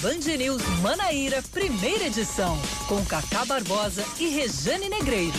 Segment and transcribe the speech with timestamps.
[0.00, 5.34] Band News Manaíra, primeira edição, com Cacá Barbosa e Rejane Negreiro.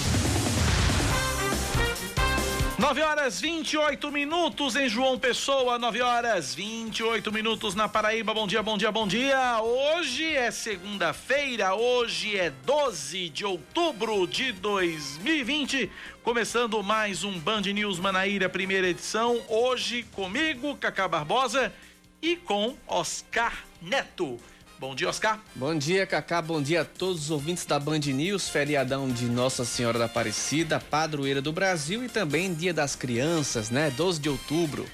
[2.78, 8.34] 9 horas 28 minutos em João Pessoa, 9 horas 28 minutos na Paraíba.
[8.34, 9.62] Bom dia, bom dia, bom dia.
[9.62, 15.90] Hoje é segunda-feira, hoje é 12 de outubro de 2020.
[16.22, 19.42] Começando mais um Band News Manaíra, primeira edição.
[19.48, 21.72] Hoje comigo, Cacá Barbosa
[22.22, 24.38] e com Oscar Neto.
[24.80, 25.38] Bom dia, Oscar.
[25.54, 26.42] Bom dia, Cacá.
[26.42, 30.80] Bom dia a todos os ouvintes da Band News, feriadão de Nossa Senhora da Aparecida,
[30.80, 33.92] padroeira do Brasil e também Dia das Crianças, né?
[33.92, 34.86] 12 de outubro.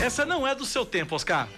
[0.00, 1.48] Essa não é do seu tempo, Oscar.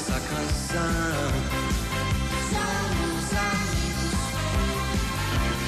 [0.00, 1.30] Essa canção.
[2.48, 4.14] Somos amigos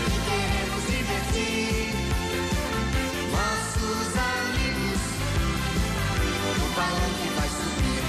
[0.08, 1.92] e queremos divertir
[3.30, 5.00] nossos amigos
[6.58, 8.03] no balão que vai subir.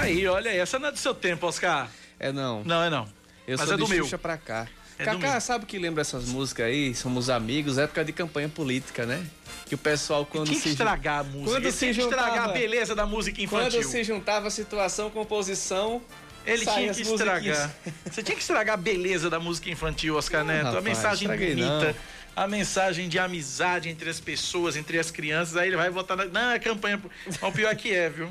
[0.00, 1.88] Aí, olha aí, essa não é do seu tempo, Oscar.
[2.20, 2.62] É não.
[2.62, 3.08] Não, é não.
[3.46, 4.04] Eu Mas sou é do de meu.
[4.04, 4.68] Xuxa pra cá.
[5.02, 5.40] É Cacá, meu.
[5.40, 6.94] sabe o que lembra essas músicas aí?
[6.94, 9.24] Somos amigos, época de campanha política, né?
[9.66, 11.50] Que o pessoal quando que se estragar a música.
[11.50, 13.70] Quando se tinha que estragar a juntava- beleza da música infantil.
[13.80, 16.02] Quando se juntava situação, composição,
[16.44, 17.70] Ele tinha que estragar.
[18.10, 20.66] Você tinha que estragar a beleza da música infantil, Oscar Neto.
[20.66, 21.96] a rapaz, mensagem estraguei bonita,
[22.34, 25.56] a mensagem de amizade entre as pessoas, entre as crianças.
[25.56, 26.24] Aí ele vai botar na.
[26.24, 27.00] Não, é campanha.
[27.26, 28.28] Mas o pior é que é, viu?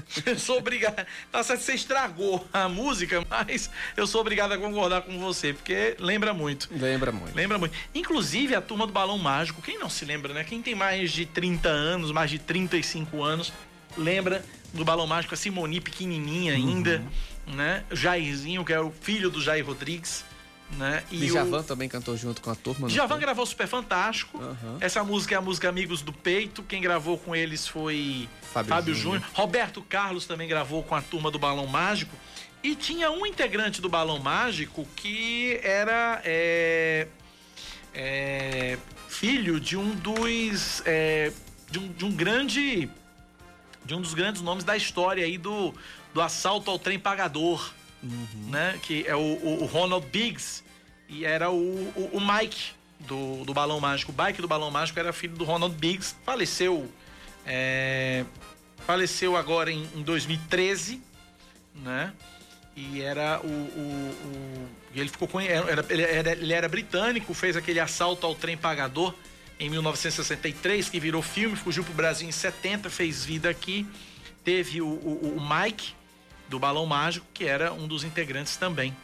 [0.24, 1.06] Eu sou obrigado.
[1.30, 5.96] Tá certo, você estragou a música, mas eu sou obrigado a concordar com você, porque
[5.98, 6.68] lembra muito.
[6.72, 7.34] Lembra muito.
[7.34, 7.74] Lembra muito.
[7.94, 10.44] Inclusive, a turma do Balão Mágico, quem não se lembra, né?
[10.44, 13.52] Quem tem mais de 30 anos, mais de 35 anos,
[13.96, 17.02] lembra do Balão Mágico, a Simoni pequenininha ainda,
[17.46, 17.84] né?
[17.90, 20.24] Jairzinho, que é o filho do Jair Rodrigues,
[20.72, 21.04] né?
[21.10, 22.88] E Djavan o também cantou junto com a turma.
[22.88, 24.38] Djavan gravou Super Fantástico.
[24.38, 24.78] Aham.
[24.80, 26.62] Essa música é a música Amigos do Peito.
[26.62, 29.20] Quem gravou com eles foi Fábio Fábio, Júnior.
[29.20, 29.30] Júnior.
[29.34, 32.16] Roberto Carlos também gravou com a turma do Balão Mágico.
[32.62, 37.06] E tinha um integrante do Balão Mágico que era é,
[37.94, 38.78] é,
[39.08, 40.82] filho de um dos.
[40.84, 41.32] é,
[41.70, 42.90] de, um, de um grande.
[43.84, 45.72] De um dos grandes nomes da história aí do,
[46.12, 47.72] do assalto ao trem pagador.
[48.50, 48.78] Né?
[48.82, 50.62] Que é o, o- o Ronald Biggs.
[51.08, 54.12] E era o, o, Mike do, do Balão Mágico.
[54.16, 56.14] O Mike do Balão Mágico era filho do Ronald Biggs.
[56.24, 56.90] Faleceu.
[57.46, 58.24] é,
[58.86, 61.00] faleceu agora em, em 2013,
[61.74, 62.12] né?
[62.76, 63.46] E era o.
[63.48, 65.40] o- ele ficou com.
[65.40, 69.14] Era, ele, era, ele era britânico, fez aquele assalto ao trem pagador
[69.60, 73.86] em 1963, que virou filme, fugiu pro Brasil em 70, fez vida aqui.
[74.44, 75.94] Teve o, o- o Mike,
[76.48, 78.96] do Balão Mágico, que era um dos integrantes também.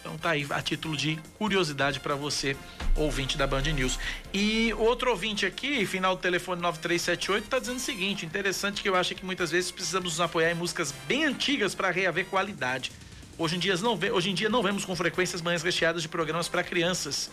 [0.00, 2.56] Então tá aí a título de curiosidade para você,
[2.96, 4.00] ouvinte da Band News.
[4.34, 8.96] E outro ouvinte aqui, final do telefone 9378, tá dizendo o seguinte: interessante que eu
[8.96, 12.90] acho que muitas vezes precisamos nos apoiar em músicas bem antigas para reaver qualidade.
[13.38, 16.02] Hoje em, dia não ve- hoje em dia não vemos com frequência as manhãs recheadas
[16.02, 17.30] de programas para crianças.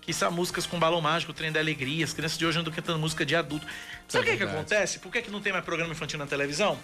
[0.00, 2.04] Que são músicas com balão mágico, trem da alegria.
[2.04, 3.66] As crianças de hoje andam cantando música de adulto.
[4.08, 4.58] Sabe o que, que verdade.
[4.58, 4.98] acontece?
[5.00, 6.78] Por que, que não tem mais programa infantil na televisão?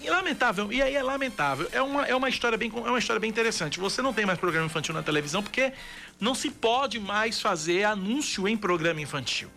[0.00, 1.68] E lamentável, e aí é lamentável.
[1.72, 3.78] É uma, é uma história bem é uma história bem interessante.
[3.80, 5.72] Você não tem mais programa infantil na televisão porque
[6.20, 9.50] não se pode mais fazer anúncio em programa infantil.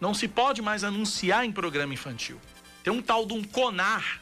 [0.00, 2.40] Não se pode mais anunciar em programa infantil.
[2.84, 4.20] Tem um tal de um CONAR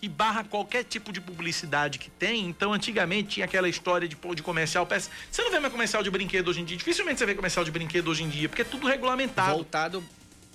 [0.00, 2.46] que barra qualquer tipo de publicidade que tem.
[2.46, 4.86] Então, antigamente tinha aquela história de, de comercial.
[4.86, 6.76] peça- Você não vê mais comercial de brinquedo hoje em dia.
[6.76, 9.52] Dificilmente você vê comercial de brinquedo hoje em dia, porque é tudo regulamentado.
[9.52, 10.04] Voltado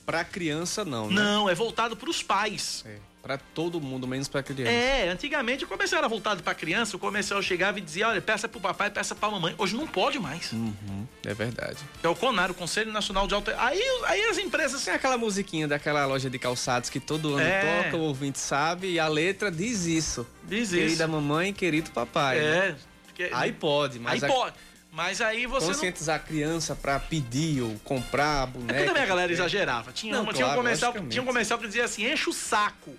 [0.06, 1.22] pra criança, não, né?
[1.22, 2.84] Não, é voltado para os pais.
[2.88, 4.72] É, pra todo mundo, menos pra criança.
[4.72, 8.48] É, antigamente o comercial era voltado pra criança, o comercial chegava e dizia, olha, peça
[8.48, 9.54] pro papai, peça pra mamãe.
[9.58, 10.52] Hoje não pode mais.
[10.54, 11.78] Uhum, é verdade.
[12.02, 13.56] É o CONAR, o Conselho Nacional de Alta...
[13.60, 14.84] Aí, aí as empresas...
[14.86, 17.84] Tem aquela musiquinha daquela loja de calçados que todo ano É.
[17.84, 20.26] toca, o ouvinte sabe, e a letra diz isso.
[20.44, 21.08] Diz Querida isso.
[21.12, 22.40] mamãe, querido papai.
[22.40, 22.58] né?
[22.70, 22.76] É.
[23.06, 24.56] porque- Aí pode, Aí mas a- pode.
[24.92, 25.74] Mas aí você não...
[25.74, 28.74] conscientizar a criança pra pedir ou comprar É boneca.
[28.74, 29.42] porque também a galera que quer.
[29.42, 29.92] exagerava.
[29.92, 32.34] Tinha, Não, uma- tinha, um claro, comercial, tinha um comercial que dizia assim, enche o
[32.34, 32.96] saco.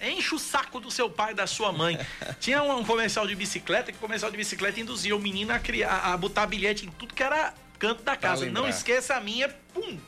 [0.00, 1.98] Enche o saco do seu pai e da sua mãe.
[2.40, 5.58] Tinha um, um comercial de bicicleta, que o comercial de bicicleta induzia o menino a,
[5.58, 8.46] criar, a botar bilhete em tudo que era canto da casa.
[8.46, 9.98] Não esqueça a minha, pum.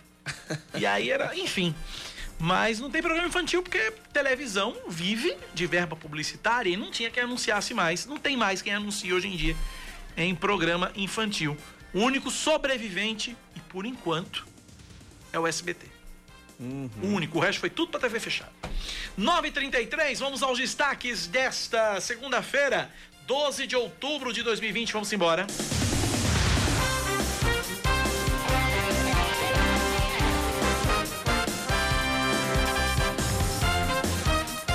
[0.75, 1.75] E aí era, enfim.
[2.39, 7.23] Mas não tem programa infantil porque televisão vive de verba publicitária e não tinha quem
[7.23, 8.05] anunciasse mais.
[8.07, 9.57] Não tem mais quem anuncie hoje em dia
[10.17, 11.57] em programa infantil.
[11.93, 14.47] O único sobrevivente, e por enquanto,
[15.33, 15.96] é o SBT.
[16.59, 18.53] O único, o resto foi tudo pra TV fechada.
[19.19, 22.91] 9h33, vamos aos destaques desta segunda-feira,
[23.27, 24.93] 12 de outubro de 2020.
[24.93, 25.47] Vamos embora.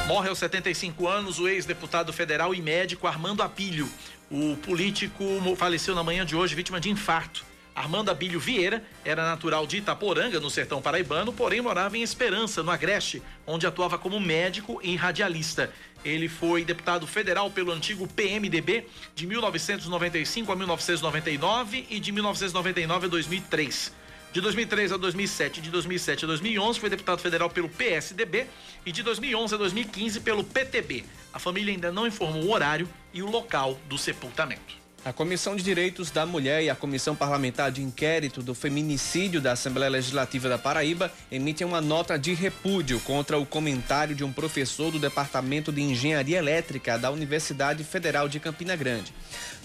[0.07, 3.89] Morre aos 75 anos o ex-deputado federal e médico Armando Apilho.
[4.29, 5.23] O político
[5.55, 7.45] faleceu na manhã de hoje, vítima de infarto.
[7.81, 12.69] Armando Abílio Vieira era natural de Itaporanga, no sertão paraibano, porém morava em Esperança, no
[12.69, 15.73] Agreste, onde atuava como médico e radialista.
[16.05, 18.85] Ele foi deputado federal pelo antigo PMDB
[19.15, 23.91] de 1995 a 1999 e de 1999 a 2003.
[24.31, 28.45] De 2003 a 2007, de 2007 a 2011 foi deputado federal pelo PSDB
[28.85, 31.03] e de 2011 a 2015 pelo PTB.
[31.33, 34.80] A família ainda não informou o horário e o local do sepultamento.
[35.03, 39.53] A Comissão de Direitos da Mulher e a Comissão Parlamentar de Inquérito do Feminicídio da
[39.53, 44.91] Assembleia Legislativa da Paraíba emitem uma nota de repúdio contra o comentário de um professor
[44.91, 49.11] do Departamento de Engenharia Elétrica da Universidade Federal de Campina Grande.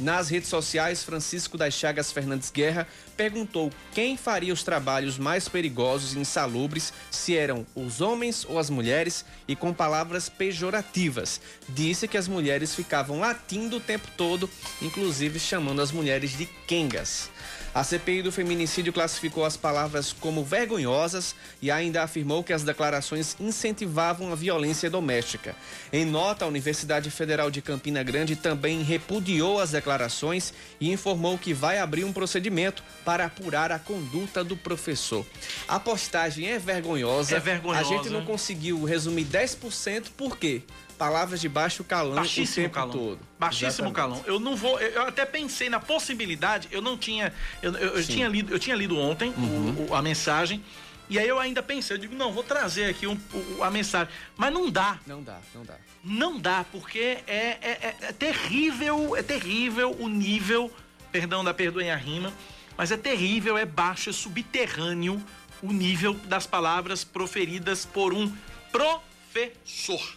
[0.01, 6.15] Nas redes sociais, Francisco das Chagas Fernandes Guerra perguntou quem faria os trabalhos mais perigosos
[6.15, 11.41] e insalubres, se eram os homens ou as mulheres, e com palavras pejorativas.
[11.69, 14.49] Disse que as mulheres ficavam latindo o tempo todo,
[14.83, 17.31] inclusive chamando as mulheres de quengas.
[17.77, 23.37] A CPI do feminicídio classificou as palavras como vergonhosas e ainda afirmou que as declarações
[23.39, 25.55] incentivavam a violência doméstica.
[25.93, 31.53] Em nota, a Universidade Federal de Campina Grande também repudiou as declarações e informou que
[31.53, 35.27] vai abrir um procedimento para apurar a conduta do professor.
[35.69, 37.37] A postagem é vergonhosa.
[37.37, 37.81] É vergonhosa.
[37.81, 40.63] A gente não conseguiu resumir 10%, por quê?
[40.99, 42.91] Palavras de baixo calão o Baixíssimo tempo calão.
[42.93, 43.19] todo.
[43.39, 43.95] Baixíssimo Exatamente.
[43.95, 44.23] calão.
[44.27, 44.81] Eu não vou.
[44.81, 46.69] Eu até pensei na possibilidade.
[46.71, 47.33] Eu não tinha.
[47.63, 49.87] Eu, eu- eu tinha, lido, eu tinha lido ontem o- Uhum.
[49.91, 50.63] o- a mensagem.
[51.09, 53.19] E aí eu ainda pensei, eu digo, não, vou trazer aqui um-
[53.59, 54.13] o- a mensagem.
[54.37, 54.99] Mas não dá.
[55.07, 55.75] Não dá, não dá.
[56.03, 60.73] Não dá, porque é, é- é- é terrível, é terrível o nível,
[61.13, 62.33] perdão da perdoem a rima,
[62.77, 65.23] mas é terrível, é baixo, é subterrâneo
[65.63, 68.33] o nível das palavras proferidas por um
[68.73, 70.17] professor.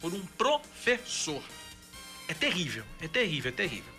[0.00, 1.42] Por um professor.
[2.28, 3.92] É terrível, é terrível, é terrível.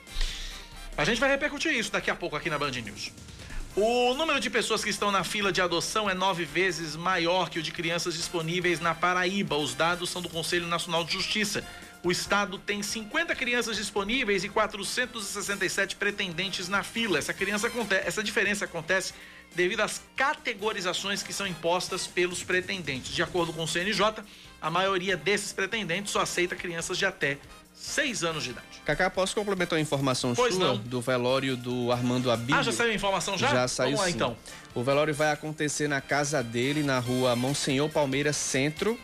[0.95, 3.11] A gente vai repercutir isso daqui a pouco aqui na Band News.
[3.75, 7.57] O número de pessoas que estão na fila de adoção é nove vezes maior que
[7.57, 9.55] o de crianças disponíveis na Paraíba.
[9.55, 11.65] Os dados são do Conselho Nacional de Justiça.
[12.03, 17.17] O estado tem 50 crianças disponíveis e 467 pretendentes na fila.
[17.17, 17.71] Essa, criança,
[18.05, 19.13] essa diferença acontece
[19.55, 23.15] devido às categorizações que são impostas pelos pretendentes.
[23.15, 24.23] De acordo com o CNJ,
[24.63, 27.37] a maioria desses pretendentes só aceita crianças de até
[27.75, 28.65] 6 anos de idade.
[28.85, 30.77] Cacá, posso complementar uma informação Pois sua não.
[30.77, 32.55] do velório do Armando Abílio?
[32.59, 33.47] Ah, já saiu a informação já?
[33.49, 34.15] Já saiu Vamos lá sim.
[34.15, 34.37] então.
[34.73, 38.97] O velório vai acontecer na casa dele, na rua Monsenhor Palmeiras Centro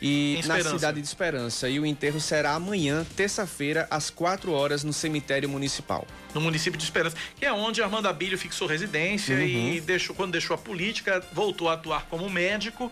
[0.00, 1.68] e na cidade de Esperança.
[1.68, 6.06] E o enterro será amanhã, terça-feira, às 4 horas, no cemitério municipal.
[6.34, 10.54] no município de Esperança, que é onde Armando Abílio fixou residência e deixou, quando deixou
[10.54, 12.90] a política, voltou a atuar como médico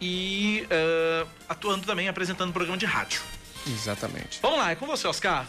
[0.00, 3.20] e eh, atuando também, apresentando programa de rádio.
[3.66, 4.38] Exatamente.
[4.40, 5.46] Vamos lá, é com você, Oscar.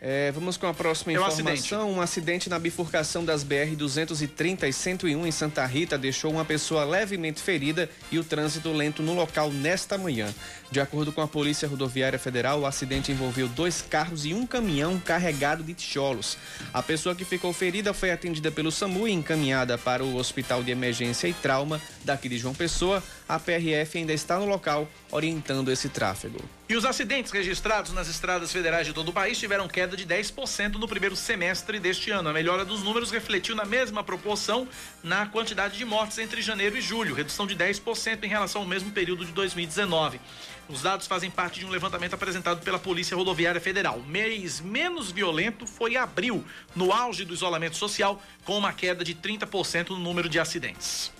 [0.00, 1.90] É, vamos com a próxima É um informação.
[1.90, 6.84] Um acidente na bifurcação das BR 230 e 101 em Santa Rita deixou uma pessoa
[6.84, 10.32] levemente ferida e o trânsito lento no local nesta manhã.
[10.70, 14.98] De acordo com a Polícia Rodoviária Federal, o acidente envolveu dois carros e um caminhão
[14.98, 16.36] carregado de tijolos.
[16.74, 20.72] A pessoa que ficou ferida foi atendida pelo SAMU e encaminhada para o Hospital de
[20.72, 23.02] Emergência e Trauma daqui de João Pessoa.
[23.28, 26.38] A PRF ainda está no local orientando esse tráfego.
[26.68, 30.74] E os acidentes registrados nas estradas federais de todo o país tiveram queda de 10%
[30.74, 32.28] no primeiro semestre deste ano.
[32.28, 34.66] A melhora dos números refletiu na mesma proporção
[35.02, 38.90] na quantidade de mortes entre janeiro e julho, redução de 10% em relação ao mesmo
[38.90, 40.20] período de 2019.
[40.68, 44.00] Os dados fazem parte de um levantamento apresentado pela Polícia Rodoviária Federal.
[44.00, 46.44] Mês menos violento foi abril,
[46.74, 51.15] no auge do isolamento social, com uma queda de 30% no número de acidentes.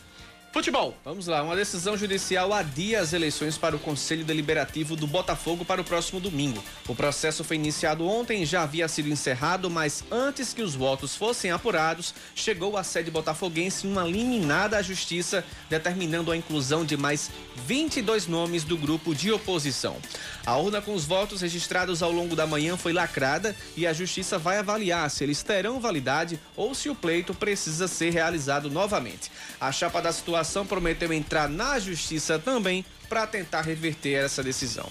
[0.57, 0.97] Futebol.
[1.05, 5.83] Vamos lá, uma decisão judicial adia as eleições para o Conselho Deliberativo do Botafogo para
[5.83, 6.65] o próximo domingo.
[6.89, 11.51] O processo foi iniciado ontem já havia sido encerrado, mas antes que os votos fossem
[11.51, 17.31] apurados, chegou à sede botafoguense uma liminar da Justiça determinando a inclusão de mais
[17.67, 19.99] 22 nomes do grupo de oposição.
[20.47, 24.39] A urna com os votos registrados ao longo da manhã foi lacrada e a Justiça
[24.39, 29.31] vai avaliar se eles terão validade ou se o pleito precisa ser realizado novamente.
[29.61, 34.89] A chapa da situação prometeu entrar na justiça também para tentar reverter essa decisão.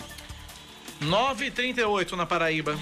[1.02, 2.76] 9h38 na Paraíba.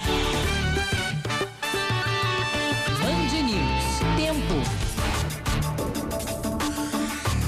[3.00, 3.98] Band News.
[4.16, 4.84] Tempo.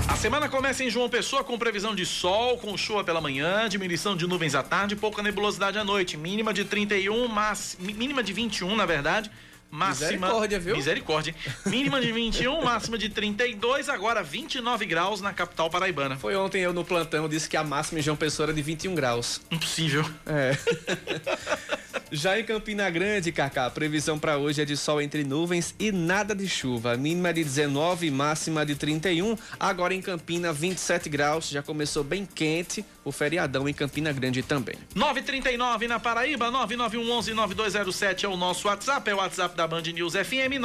[0.09, 4.16] A semana começa em João Pessoa com previsão de sol, com chuva pela manhã, diminuição
[4.16, 6.16] de nuvens à tarde e pouca nebulosidade à noite.
[6.16, 9.30] Mínima de 31, mas, mínima de 21, na verdade.
[9.70, 10.11] Máxima.
[10.11, 10.76] Misericórdia, viu?
[10.76, 11.35] Misericórdia.
[11.66, 16.16] Mínima de 21, máxima de 32, agora 29 graus na capital paraibana.
[16.16, 18.94] Foi ontem eu no plantão disse que a máxima em João Pessoa era de 21
[18.94, 19.40] graus.
[19.50, 20.04] Impossível.
[20.26, 20.56] É.
[22.10, 25.90] Já em Campina Grande, Cacá, a previsão para hoje é de sol entre nuvens e
[25.90, 26.96] nada de chuva.
[26.96, 29.36] Mínima de 19, máxima de 31.
[29.58, 31.48] Agora em Campina, 27 graus.
[31.48, 34.76] Já começou bem quente o feriadão em Campina Grande também.
[34.94, 40.60] 939 na Paraíba, 9911-9207 é o nosso WhatsApp, é o WhatsApp da Band News FM,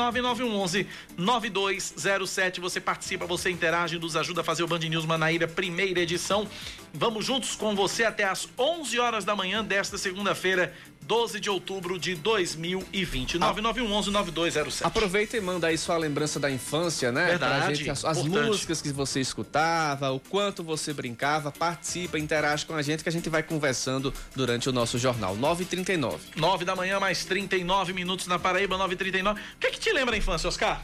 [1.17, 2.59] 9911-9207.
[2.59, 6.47] Você participa, você interage, nos ajuda a fazer o Band News Manaíra, primeira edição.
[6.93, 10.73] Vamos juntos com você até às 11 horas da manhã desta segunda-feira,
[11.11, 13.37] 12 de outubro de 2020.
[13.37, 14.85] 9911-9207.
[14.85, 17.25] Aproveita e manda aí sua lembrança da infância, né?
[17.25, 22.73] Verdade, gente, as, as músicas que você escutava, o quanto você brincava, participa, interage com
[22.75, 25.35] a gente que a gente vai conversando durante o nosso jornal.
[25.35, 26.17] 9h39.
[26.37, 29.33] 9 da manhã, mais 39 minutos na Paraíba, 9h39.
[29.33, 30.81] O que é que te lembra da infância, Oscar?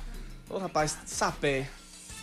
[0.49, 1.69] Ô rapaz, Sapé.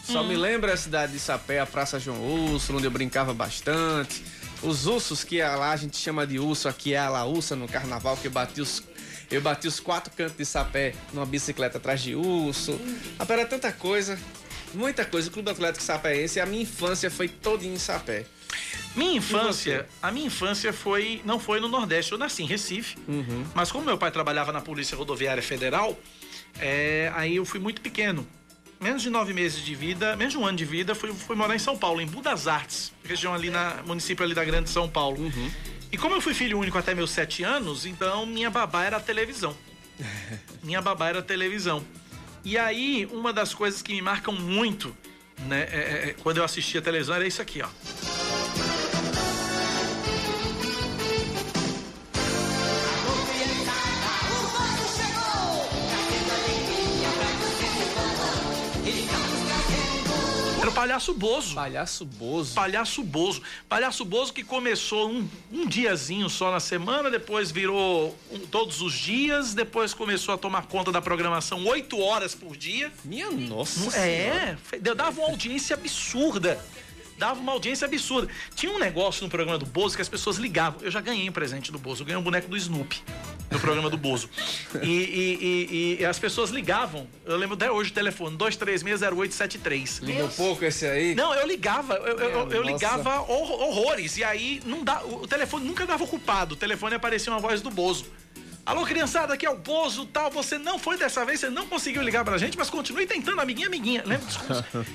[0.05, 0.29] Só Hum.
[0.29, 2.21] me lembra a cidade de Sapé, a Praça João
[2.53, 4.23] Urso, onde eu brincava bastante.
[4.65, 7.69] Os ursos que é lá a gente chama de urso, aqui é a laúça no
[7.69, 8.83] carnaval, que eu bati os.
[9.31, 12.79] Eu bati os quatro cantos de sapé numa bicicleta atrás de urso.
[13.19, 14.19] Rapaz, era tanta coisa,
[14.73, 15.29] muita coisa.
[15.29, 18.27] O Clube Atlético Sapéense, a minha infância foi todinha em sapé.
[18.95, 22.13] Minha infância, a minha infância foi não foi no Nordeste.
[22.13, 22.97] Eu nasci em Recife,
[23.55, 25.99] mas como meu pai trabalhava na Polícia Rodoviária Federal,
[26.59, 28.27] é, aí eu fui muito pequeno.
[28.85, 31.57] Menos de nove meses de vida, menos de um ano de vida, fui, fui morar
[31.57, 35.33] em São Paulo, em Budas Artes, região ali na município ali da Grande São Paulo.
[35.91, 39.01] E como eu fui filho único até meus sete anos, então minha babá era a
[39.01, 39.57] televisão.
[40.63, 41.83] minha babá era a televisão.
[42.45, 44.95] E aí, uma das coisas que me marcam muito,
[45.47, 47.69] né, é- é- quando eu assistia a televisão era isso aqui, ó.
[60.85, 61.55] Palhaço Bozo.
[61.55, 62.55] Palhaço Bozo.
[62.55, 63.43] Palhaço Bozo.
[63.67, 68.93] Palhaço Bozo que começou um, um diazinho só na semana, depois virou um- todos os
[68.93, 72.93] dias, depois começou a tomar conta da programação oito horas por dia.
[73.03, 73.91] Minha nossa.
[73.91, 74.05] Senhora.
[74.05, 76.63] É, fe- dava uma audiência absurda.
[77.25, 78.29] Dava uma audiência absurda.
[78.55, 80.79] Tinha um negócio no programa do Bozo que as pessoas ligavam.
[80.83, 82.03] Eu já ganhei um presente do Bozo.
[82.03, 83.03] Eu ganhei um boneco do Snoopy
[83.51, 84.29] no programa do Bozo.
[84.83, 87.07] E, e- e- e as pessoas ligavam.
[87.25, 90.01] Eu lembro até hoje o telefone: 2360873.
[90.03, 91.15] Ligou pouco esse aí?
[91.15, 94.19] Não, eu ligava, eu, eu- eu- eu ligava hor- horrores.
[94.19, 96.53] E aí não dá, o o telefone nunca dava ocupado.
[96.55, 98.05] O telefone aparecia uma voz do Bozo.
[98.67, 100.31] Alô, criançada, aqui é o Bozo, tal.
[100.31, 103.67] Você não foi dessa vez, você não conseguiu ligar pra gente, mas continue tentando, amiguinha,
[103.67, 104.03] amiguinha.
[104.07, 104.41] Lembra disso?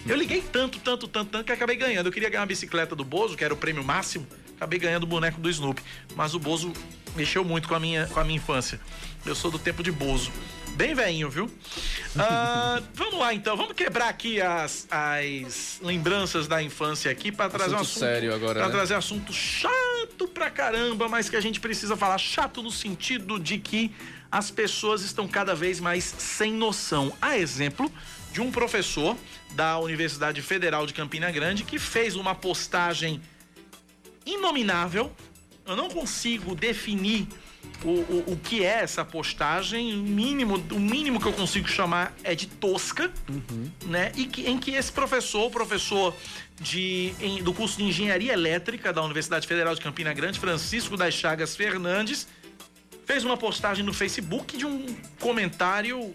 [0.08, 2.08] Eu liguei tanto, tanto, tanto, tanto que acabei ganhando.
[2.08, 4.26] Eu queria ganhar uma bicicleta do Bozo, que era o prêmio máximo.
[4.56, 5.84] Acabei ganhando o boneco do Snoopy.
[6.16, 6.74] Mas o Bozo
[7.16, 8.80] mexeu muito com a minha, com a minha infância.
[9.24, 10.32] Eu sou do tempo de Bozo.
[10.80, 11.52] Bem velhinho, viu?
[12.18, 17.76] Ah, vamos lá então, vamos quebrar aqui as, as lembranças da infância aqui para trazer
[17.76, 18.74] um Assunto assunto sério agora, pra né?
[18.74, 23.58] trazer assunto chato pra caramba, mas que a gente precisa falar chato no sentido de
[23.58, 23.94] que
[24.32, 27.12] as pessoas estão cada vez mais sem noção.
[27.22, 27.92] A exemplo
[28.32, 29.18] de um professor
[29.56, 33.22] da Universidade Federal de Campina Grande que fez uma postagem
[34.26, 35.12] inominável.
[35.66, 37.28] Eu não consigo definir
[37.84, 39.94] o, o, o que é essa postagem.
[39.94, 43.12] O mínimo, o mínimo que eu consigo chamar é de tosca,
[43.86, 44.12] né?
[44.16, 46.14] E que, em que esse professor, professor
[46.60, 51.14] de, em- do curso de Engenharia Elétrica da Universidade Federal de Campina Grande, Francisco das
[51.14, 52.28] Chagas Fernandes,
[53.06, 54.86] fez uma postagem no Facebook de um
[55.20, 56.14] comentário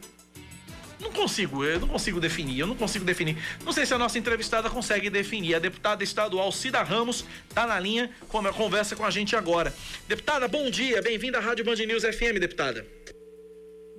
[1.00, 3.36] não consigo, eu não consigo definir, eu não consigo definir.
[3.64, 5.54] Não sei se a nossa entrevistada consegue definir.
[5.54, 7.24] A deputada estadual Cida Ramos
[7.54, 8.10] tá na linha,
[8.56, 9.72] conversa com a gente agora.
[10.06, 12.86] Deputada, bom dia, bem-vinda à Rádio Band News FM, deputada.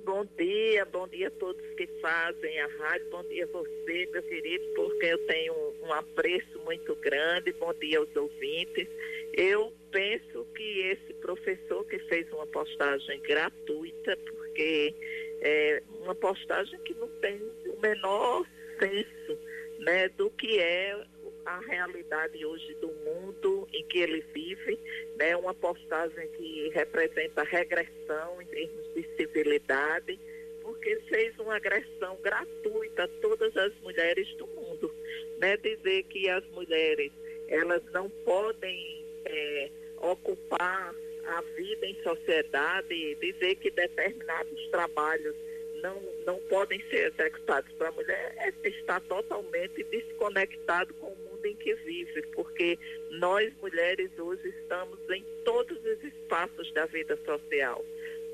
[0.04, 4.22] bom dia, bom dia a todos que fazem a rádio, bom dia a você, meu
[4.22, 8.86] querido, porque eu tenho um, um apreço muito grande, bom dia aos ouvintes.
[9.34, 14.94] Eu penso que esse professor que fez uma postagem gratuita, porque
[15.40, 18.44] é uma postagem que não tem o menor
[18.78, 19.38] senso
[19.78, 21.04] né, do que é
[21.44, 24.78] a realidade hoje do mundo em que ele vive,
[25.16, 30.18] né, uma postagem que representa regressão em termos de civilidade,
[30.62, 34.92] porque fez uma agressão gratuita a todas as mulheres do mundo.
[35.38, 37.12] Né, dizer que as mulheres
[37.48, 40.94] elas não podem é, ocupar
[41.26, 45.34] a vida em sociedade, dizer que determinados trabalhos
[45.82, 51.46] não, não podem ser executados para a mulher, é estar totalmente desconectado com o mundo
[51.46, 52.78] em que vive, porque
[53.10, 57.84] nós mulheres hoje estamos em todos os espaços da vida social.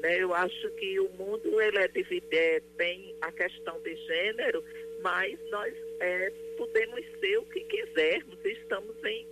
[0.00, 0.22] Né?
[0.22, 4.64] Eu acho que o mundo ele é dividido, tem a questão de gênero,
[5.02, 9.26] mas nós é, podemos ser o que quisermos, estamos em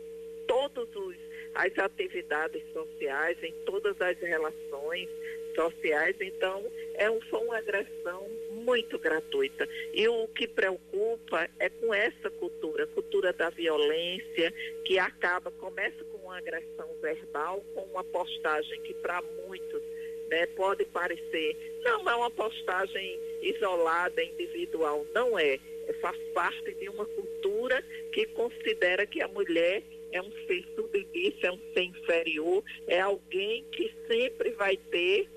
[0.47, 1.17] todos os
[1.61, 5.09] as atividades sociais, em todas as relações
[5.55, 6.17] sociais.
[6.19, 6.65] Então,
[6.95, 9.69] é um, foi uma agressão muito gratuita.
[9.93, 14.53] E o que preocupa é com essa cultura, cultura da violência,
[14.87, 19.83] que acaba, começa com uma agressão verbal, com uma postagem que para muitos
[20.31, 25.59] né, pode parecer, não é uma postagem isolada, individual, não é.
[25.89, 25.93] é.
[26.01, 31.53] Faz parte de uma cultura que considera que a mulher é um ser submisso, é
[31.53, 35.29] um ser inferior, é alguém que sempre vai ter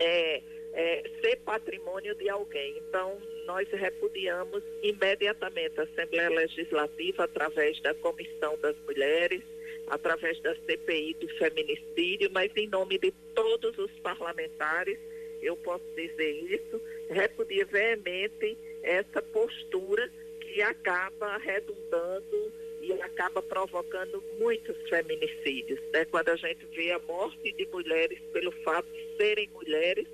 [0.00, 2.76] é, é, ser patrimônio de alguém.
[2.78, 9.42] Então, nós repudiamos imediatamente a Assembleia Legislativa através da Comissão das Mulheres,
[9.86, 14.98] através da CPI do feminicídio, mas em nome de todos os parlamentares,
[15.42, 20.10] eu posso dizer isso, repudia veemente essa postura
[20.40, 22.52] que acaba redundando
[22.84, 25.80] e acaba provocando muitos feminicídios.
[25.92, 26.04] Né?
[26.06, 30.06] Quando a gente vê a morte de mulheres pelo fato de serem mulheres,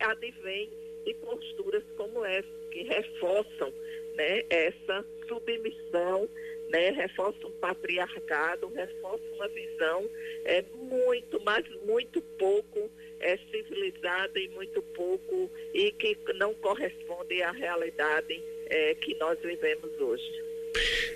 [0.00, 0.70] advém
[1.04, 3.72] de posturas como essa, que reforçam
[4.14, 6.28] né, essa submissão,
[6.68, 10.08] né, reforçam um patriarcado, reforçam uma visão
[10.44, 12.90] é, muito, mas muito pouco
[13.20, 19.90] é, civilizada e muito pouco e que não corresponde à realidade é, que nós vivemos
[20.00, 20.51] hoje.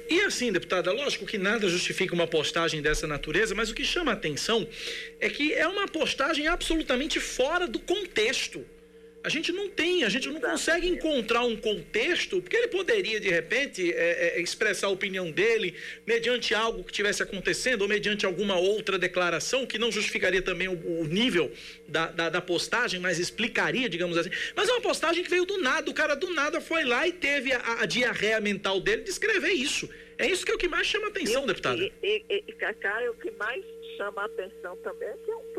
[0.08, 4.12] E assim, deputada, lógico que nada justifica uma postagem dessa natureza, mas o que chama
[4.12, 4.66] a atenção
[5.20, 8.64] é que é uma postagem absolutamente fora do contexto.
[9.26, 13.28] A gente não tem, a gente não consegue encontrar um contexto, porque ele poderia, de
[13.28, 15.74] repente, é, é, expressar a opinião dele
[16.06, 21.00] mediante algo que tivesse acontecendo ou mediante alguma outra declaração que não justificaria também o,
[21.00, 21.50] o nível
[21.88, 24.30] da, da, da, postagem, mas explicaria, digamos assim.
[24.54, 27.10] Mas é uma postagem que veio do nada, o cara do nada foi lá e
[27.10, 29.90] teve a, a diarreia mental dele de escrever isso.
[30.18, 31.82] É isso que é o que mais chama atenção, deputada.
[31.82, 33.64] E, e, e, Cacá, é o que mais
[33.96, 35.52] chama a atenção também é que é um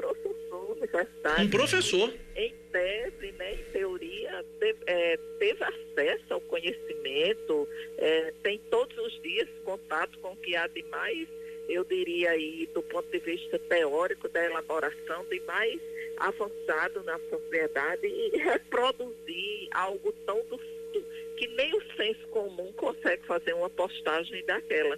[0.88, 1.46] universitário.
[1.46, 2.14] Um professor.
[2.36, 9.22] Em tese, né, em teoria, teve, é, teve acesso ao conhecimento, é, tem todos os
[9.22, 11.28] dias contato com o que há de mais,
[11.68, 15.80] eu diria aí, do ponto de vista teórico da elaboração, de mais
[16.18, 20.58] avançado na sociedade e reproduzir algo tão do,
[21.38, 24.98] que nem o senso comum consegue fazer uma postagem daquela.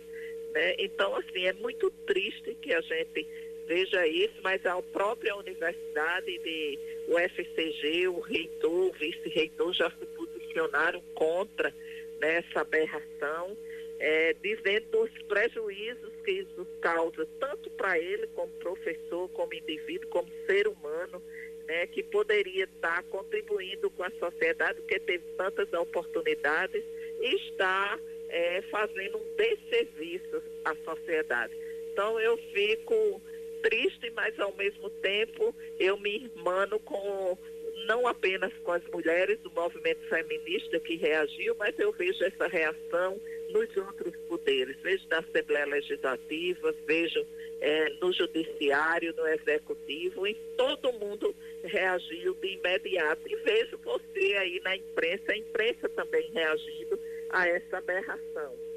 [0.53, 0.75] Né?
[0.79, 3.27] Então, assim, é muito triste que a gente
[3.69, 10.05] veja isso, mas a própria universidade de o FCG, o reitor, o vice-reitor já se
[10.07, 11.71] posicionaram contra
[12.19, 13.55] essa aberração,
[13.99, 20.27] é, dizendo os prejuízos que isso causa, tanto para ele como professor, como indivíduo, como
[20.47, 21.21] ser humano,
[21.67, 26.83] né, que poderia estar contribuindo com a sociedade, porque teve tantas oportunidades,
[27.21, 31.53] e está é, fazendo um desserviço à sociedade.
[31.91, 33.21] Então eu fico
[33.61, 37.37] triste, mas ao mesmo tempo eu me irmano com
[37.85, 43.19] não apenas com as mulheres do movimento feminista que reagiu, mas eu vejo essa reação
[43.49, 44.77] nos outros poderes.
[44.81, 47.25] Vejo na Assembleia Legislativa, vejo
[47.59, 53.21] é, no Judiciário, no Executivo, e todo mundo reagiu de imediato.
[53.27, 58.68] E vejo você aí na imprensa, a imprensa também reagindo a essa aberração.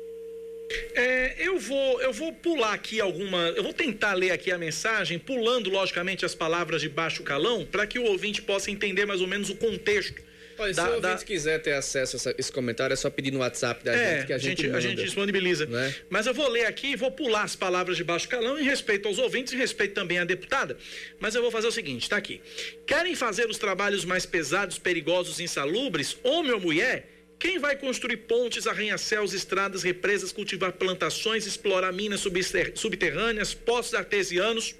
[0.94, 5.18] É, eu vou eu vou pular aqui alguma, eu vou tentar ler aqui a mensagem,
[5.18, 9.26] pulando logicamente as palavras de baixo calão, para que o ouvinte possa entender mais ou
[9.26, 10.22] menos o contexto
[10.58, 13.08] Olha, da, se o da- ouvinte quiser ter acesso a essa- esse comentário, é só
[13.10, 14.80] pedir no WhatsApp da É, gente que a gente, a manda.
[14.80, 15.66] gente disponibiliza.
[15.66, 15.94] Né?
[16.10, 19.08] Mas eu vou ler aqui e vou pular as palavras de baixo calão em respeito
[19.08, 20.76] aos ouvintes e respeito também à deputada.
[21.18, 22.40] Mas eu vou fazer o seguinte, tá aqui.
[22.86, 27.06] Querem fazer os trabalhos mais pesados, perigosos insalubres, homem ou mulher?
[27.42, 34.76] Quem vai construir pontes, arranha-céus, estradas, represas, cultivar plantações, explorar minas subter- subterrâneas, poços artesianos?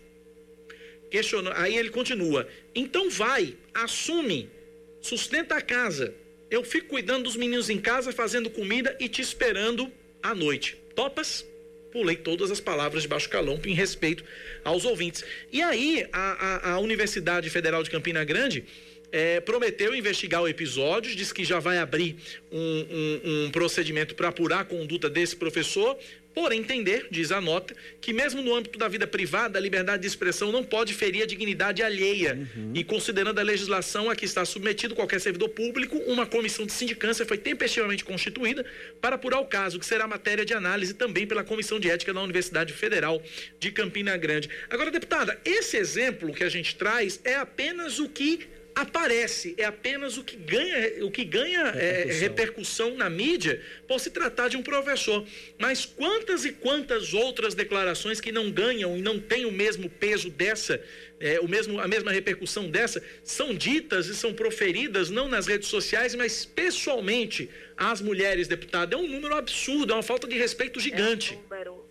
[1.11, 1.53] Questionou.
[1.57, 2.46] Aí ele continua.
[2.72, 4.48] Então vai, assume,
[5.01, 6.14] sustenta a casa.
[6.48, 9.90] Eu fico cuidando dos meninos em casa, fazendo comida e te esperando
[10.22, 10.77] à noite.
[10.94, 11.44] Topas?
[11.90, 14.22] Pulei todas as palavras de baixo calão em respeito
[14.64, 15.25] aos ouvintes.
[15.51, 16.20] E aí, a,
[16.68, 18.64] a- a Universidade Federal de Campina Grande
[19.12, 22.16] eh, prometeu investigar o episódio, disse que já vai abrir
[22.51, 25.98] um, um- um procedimento para apurar a conduta desse professor,
[26.35, 30.09] por entender, diz a nota, que mesmo no âmbito da vida privada, a liberdade de
[30.09, 32.48] expressão não pode ferir a dignidade alheia.
[32.72, 37.27] E considerando a legislação a que está submetido qualquer servidor público, uma comissão de sindicância
[37.27, 38.64] foi tempestivamente constituída
[38.98, 42.22] para apurar o caso, que será matéria de análise também pela Comissão de Ética da
[42.22, 43.22] Universidade Federal
[43.61, 44.48] de Campina Grande.
[44.70, 50.16] Agora, deputada, esse exemplo que a gente traz é apenas o que aparece, é apenas
[50.16, 52.20] o que ganha, o que ganha é, Repercussão.
[52.20, 55.26] repercussão na mídia por se tratar de um professor.
[55.58, 60.30] Mas quantas e quantas outras declarações que não ganham e não têm o mesmo peso
[60.30, 60.82] dessa,
[61.20, 65.68] é, o mesmo, a mesma repercussão dessa, são ditas e são proferidas não nas redes
[65.68, 68.94] sociais, mas pessoalmente às mulheres, deputada.
[68.94, 71.35] É um número absurdo, é uma falta de respeito gigante.
[71.35, 71.85] É um número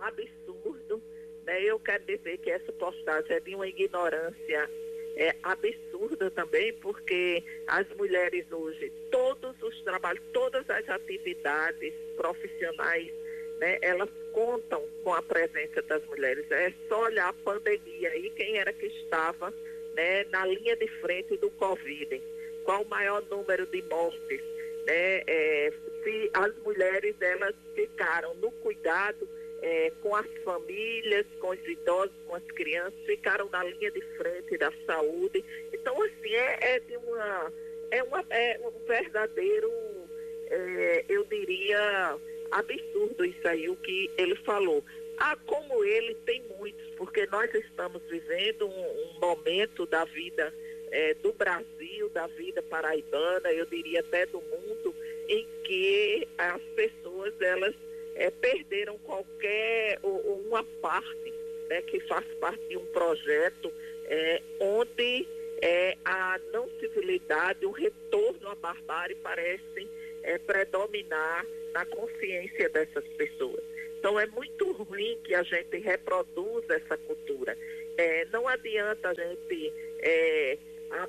[0.00, 1.02] absurdo.
[1.46, 1.62] Né?
[1.64, 4.70] Eu quero dizer que essa postagem é de uma ignorância
[5.18, 13.12] é, absurda também, porque as mulheres hoje, todos os trabalhos, todas as atividades profissionais,
[13.58, 16.48] né, elas contam com a presença das mulheres.
[16.52, 19.52] É só olhar a pandemia aí, quem era que estava
[19.94, 22.22] né, na linha de frente do Covid.
[22.64, 24.40] Qual o maior número de mortes?
[24.86, 25.22] Né?
[25.26, 25.72] É,
[26.04, 29.28] se as mulheres elas ficaram no cuidado
[29.62, 34.56] é, com as famílias, com os idosos, com as crianças, ficaram na linha de frente
[34.58, 35.44] da saúde.
[35.72, 37.52] Então, assim, é, é de uma.
[37.90, 39.70] É, uma, é um verdadeiro,
[40.50, 42.18] é, eu diria,
[42.50, 44.84] absurdo isso aí, o que ele falou.
[45.18, 50.52] Ah, como ele, tem muitos, porque nós estamos vivendo um, um momento da vida
[50.90, 54.94] eh, do Brasil, da vida paraibana, eu diria até do mundo,
[55.28, 57.74] em que as pessoas, elas
[58.18, 61.32] eh, perderam qualquer, ou, ou uma parte,
[61.68, 63.72] né, que faz parte de um projeto
[64.04, 65.26] eh, onde
[65.62, 69.88] eh, a não civilidade, o retorno à barbárie parecem
[70.22, 73.62] eh, predominar na consciência dessas pessoas.
[73.98, 77.56] Então é muito ruim que a gente reproduza essa cultura.
[77.96, 80.56] É, não adianta a gente é,
[80.90, 81.08] a-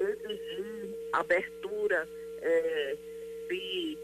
[0.00, 2.06] exigir abertura
[2.42, 2.96] é,
[3.48, 3.96] de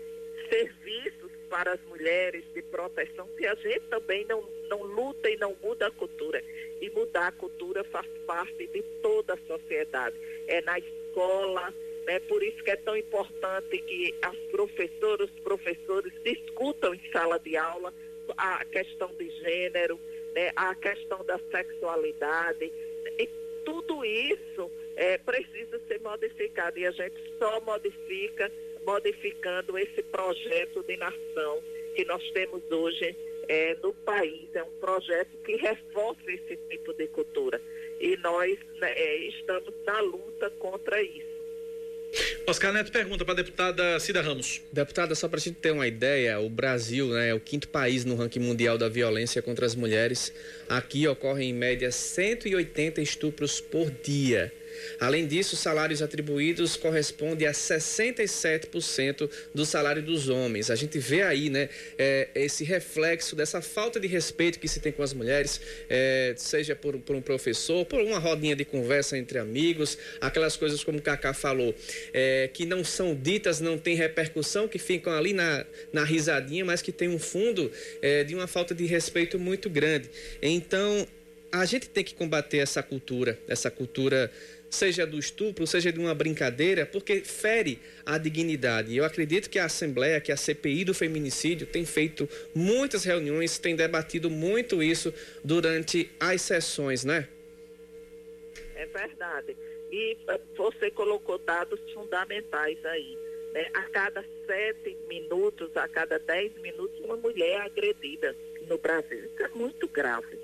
[0.48, 5.56] serviços para as mulheres, de proteção, se a gente também não, não luta e não
[5.62, 6.42] muda a cultura.
[6.80, 10.16] E mudar a cultura faz parte de toda a sociedade.
[10.46, 11.72] É na escola,
[12.06, 12.20] né?
[12.20, 17.56] por isso que é tão importante que as professoras, os professores discutam em sala de
[17.56, 17.92] aula
[18.36, 20.00] a questão de gênero,
[20.34, 22.72] né, a questão da sexualidade,
[23.18, 23.28] e
[23.64, 28.50] tudo isso é, precisa ser modificado e a gente só modifica
[28.84, 31.62] modificando esse projeto de nação
[31.94, 33.16] que nós temos hoje
[33.48, 34.48] é, no país.
[34.54, 37.60] É um projeto que reforça esse tipo de cultura
[38.00, 41.34] e nós né, é, estamos na luta contra isso.
[42.46, 44.62] Oscar Neto pergunta para a deputada Cida Ramos.
[44.72, 48.04] Deputada, só para a gente ter uma ideia, o Brasil né, é o quinto país
[48.04, 50.32] no ranking mundial da violência contra as mulheres.
[50.68, 54.52] Aqui ocorrem em média 180 estupros por dia.
[55.00, 60.70] Além disso, os salários atribuídos correspondem a 67% do salário dos homens.
[60.70, 64.92] A gente vê aí, né, é, esse reflexo dessa falta de respeito que se tem
[64.92, 69.38] com as mulheres, é, seja por, por um professor, por uma rodinha de conversa entre
[69.38, 71.74] amigos, aquelas coisas como o Kaká falou,
[72.12, 76.82] é, que não são ditas, não tem repercussão, que ficam ali na, na risadinha, mas
[76.82, 80.10] que tem um fundo é, de uma falta de respeito muito grande.
[80.40, 81.06] Então,
[81.52, 84.30] a gente tem que combater essa cultura, essa cultura
[84.74, 88.92] seja do estupro, seja de uma brincadeira, porque fere a dignidade.
[88.92, 93.58] E eu acredito que a Assembleia, que a CPI do feminicídio tem feito muitas reuniões,
[93.58, 97.28] tem debatido muito isso durante as sessões, né?
[98.74, 99.56] É verdade.
[99.90, 103.16] E eh, você colocou dados fundamentais aí.
[103.52, 103.70] Né?
[103.74, 108.36] A cada sete minutos, a cada dez minutos, uma mulher é agredida
[108.68, 109.24] no Brasil.
[109.24, 110.36] Isso é muito grave.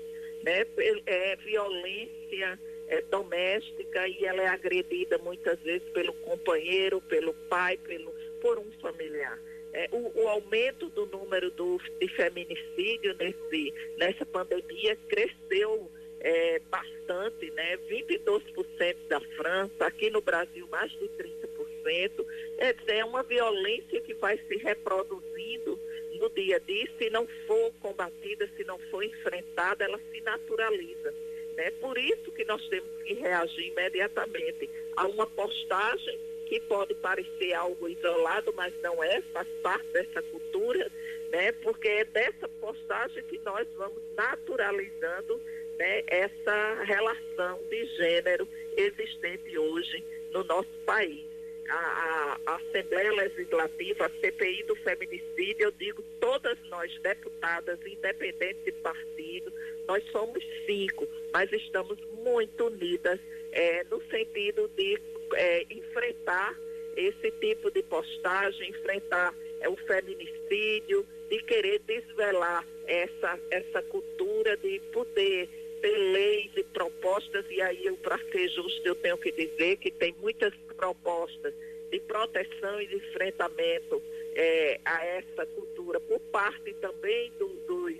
[0.43, 0.65] Né?
[1.05, 2.57] É violência
[2.91, 8.69] é, doméstica e ela é agredida muitas vezes pelo companheiro, pelo pai, pelo, por um
[8.81, 9.39] familiar.
[9.73, 17.49] É, o, o, aumento do número do, de feminicídio nesse, nessa pandemia cresceu é, bastante,
[17.51, 17.77] né?
[17.89, 22.25] 22% da França, aqui no Brasil mais de 30%.
[22.57, 25.79] É, é uma violência que vai se reproduzindo
[26.19, 31.30] no dia a dia, se não for combatida, se não for enfrentada, ela se naturaliza.
[31.61, 37.53] É por isso que nós temos que reagir imediatamente a uma postagem que pode parecer
[37.53, 40.91] algo isolado, mas não é, faz parte dessa cultura,
[41.31, 41.51] né?
[41.63, 45.41] Porque é dessa postagem que nós vamos naturalizando
[45.79, 51.25] né, essa relação de gênero existente hoje no nosso país.
[51.69, 58.71] A, a, Assembleia Legislativa, a CPI do feminicídio, eu digo, todas nós, deputadas, independente de
[58.73, 59.53] partido,
[59.87, 63.19] nós somos cinco, mas estamos muito unidas
[63.51, 64.99] é, no sentido de
[65.35, 66.57] é, enfrentar
[66.95, 74.79] esse tipo de postagem, enfrentar é, o feminicídio, de querer desvelar essa, essa cultura de
[74.91, 75.47] poder
[75.81, 80.13] ter leis e propostas, e aí, para ser justo, eu tenho que dizer que tem
[80.19, 81.53] muitas propostas
[81.89, 84.01] de proteção e de enfrentamento
[84.35, 87.93] é, a essa cultura por parte também do, dos,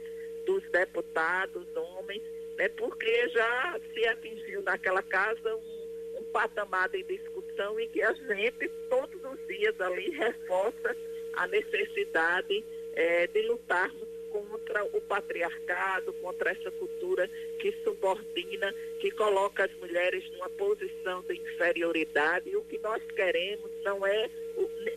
[0.46, 2.22] dos deputados, homens,
[2.62, 8.13] né, porque já se atingiu naquela casa um, um patamar de discussão em que a
[8.13, 10.95] gente, todos os dias ali, reforça
[11.34, 17.28] a necessidade é, de lutarmos contra o patriarcado, contra essa cultura
[17.60, 22.52] que subordina, que coloca as mulheres numa posição de inferioridade.
[22.52, 24.30] E o que nós queremos não é,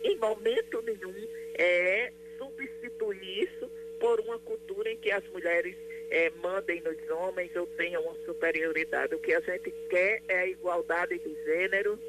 [0.03, 5.75] em momento nenhum, é substituir isso por uma cultura em que as mulheres
[6.09, 9.15] é, mandem nos homens ou tenham uma superioridade.
[9.15, 11.99] O que a gente quer é a igualdade de gênero,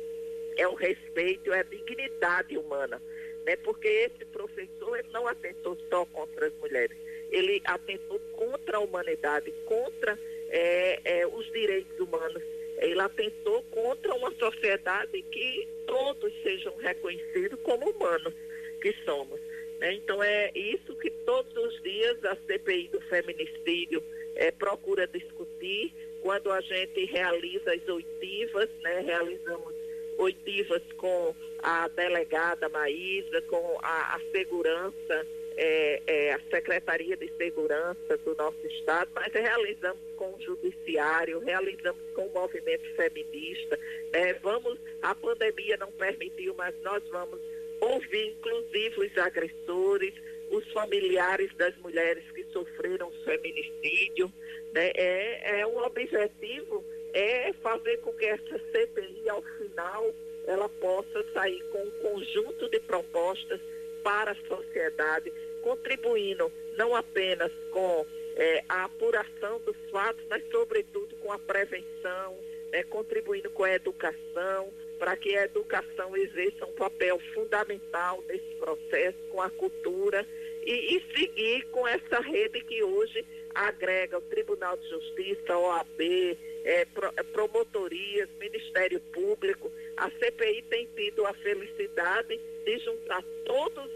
[0.57, 3.01] é o respeito, é a dignidade humana.
[3.45, 3.57] Né?
[3.57, 6.97] Porque esse professor ele não atentou só contra as mulheres,
[7.31, 12.43] ele atentou contra a humanidade, contra é, é, os direitos humanos.
[12.79, 18.35] Ele atentou contra uma sociedade que todos sejam reconhecidos como humanos
[18.83, 19.41] que somos.
[19.81, 19.95] Né?
[19.95, 24.03] Então é isso que todos os dias a CPI do feminicídio
[24.35, 29.01] é, procura discutir quando a gente realiza as oitivas, né?
[29.01, 29.75] realizamos
[30.19, 38.19] oitivas com a delegada Maísa, com a, a segurança é, é, a Secretaria de Segurança
[38.19, 43.79] do nosso Estado, mas realizamos com o Judiciário, realizamos com o movimento feminista.
[44.13, 44.35] Né?
[44.43, 47.41] Vamos, a pandemia não permitiu, mas nós vamos
[47.81, 50.15] ouvir, inclusive, os agressores,
[50.51, 54.33] os familiares das mulheres que sofreram feminicídio.
[54.73, 54.91] Né?
[54.95, 60.15] É, é um objetivo é fazer com que essa CPI, ao final,
[60.47, 63.59] ela possa sair com um conjunto de propostas
[64.03, 71.33] para a sociedade, contribuindo não apenas com é, a apuração dos fatos, mas sobretudo com
[71.33, 72.39] a prevenção,
[72.71, 79.19] é, contribuindo com a educação, para que a educação exerça um papel fundamental nesse processo,
[79.31, 80.27] com a cultura,
[80.65, 86.01] e, e seguir com essa rede que hoje agrega o Tribunal de Justiça, OAB,
[86.65, 89.73] é, pro, é, promotorias, Ministério Público.
[89.97, 93.25] A CPI tem tido a felicidade de juntar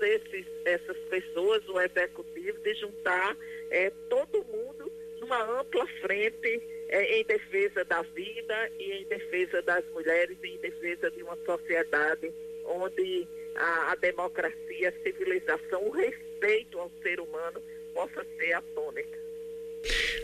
[0.03, 3.37] esses essas pessoas, o executivo, de juntar
[3.71, 10.37] é, todo mundo numa ampla frente em defesa da vida e em defesa das mulheres
[10.43, 12.33] e em defesa de uma sociedade
[12.65, 17.63] onde a, a democracia, a civilização, o respeito ao ser humano
[17.95, 19.19] possa ser a tônica.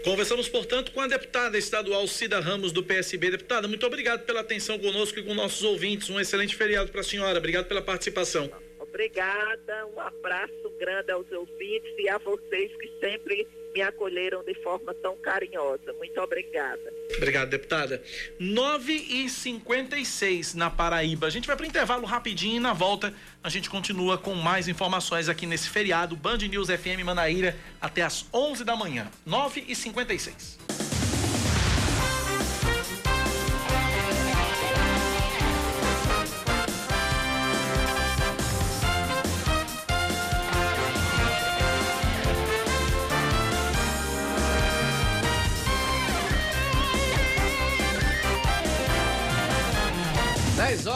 [0.03, 3.31] Conversamos, portanto, com a deputada estadual Cida Ramos, do PSB.
[3.31, 6.11] Deputada, muito obrigado pela atenção conosco e com nossos ouvintes.
[6.11, 7.39] Um excelente feriado para a senhora.
[7.39, 8.51] Obrigado pela participação.
[8.97, 14.95] Obrigada, um abraço grande aos ouvintes e a vocês que sempre me acolheram de forma
[14.95, 15.93] tão carinhosa.
[15.99, 16.95] Muito obrigada.
[17.15, 18.03] Obrigado, deputada.
[18.41, 21.27] 9 e 56 na Paraíba.
[21.27, 23.13] A gente vai para o intervalo rapidinho e na volta
[23.45, 28.25] a gente continua com mais informações aqui nesse feriado Band News FM Manaíra até às
[28.33, 29.11] 11 da manhã.
[29.27, 30.66] 9 e 56.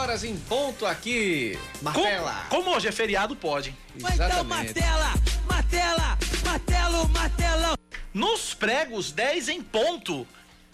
[0.00, 1.58] Horas em ponto aqui.
[1.82, 2.46] Martela.
[2.48, 3.74] Como, como hoje é feriado, pode.
[3.94, 4.44] Exatamente.
[4.48, 5.14] Martela,
[5.46, 7.74] martela, martelo, martelão.
[8.12, 10.26] Nos pregos 10 em ponto.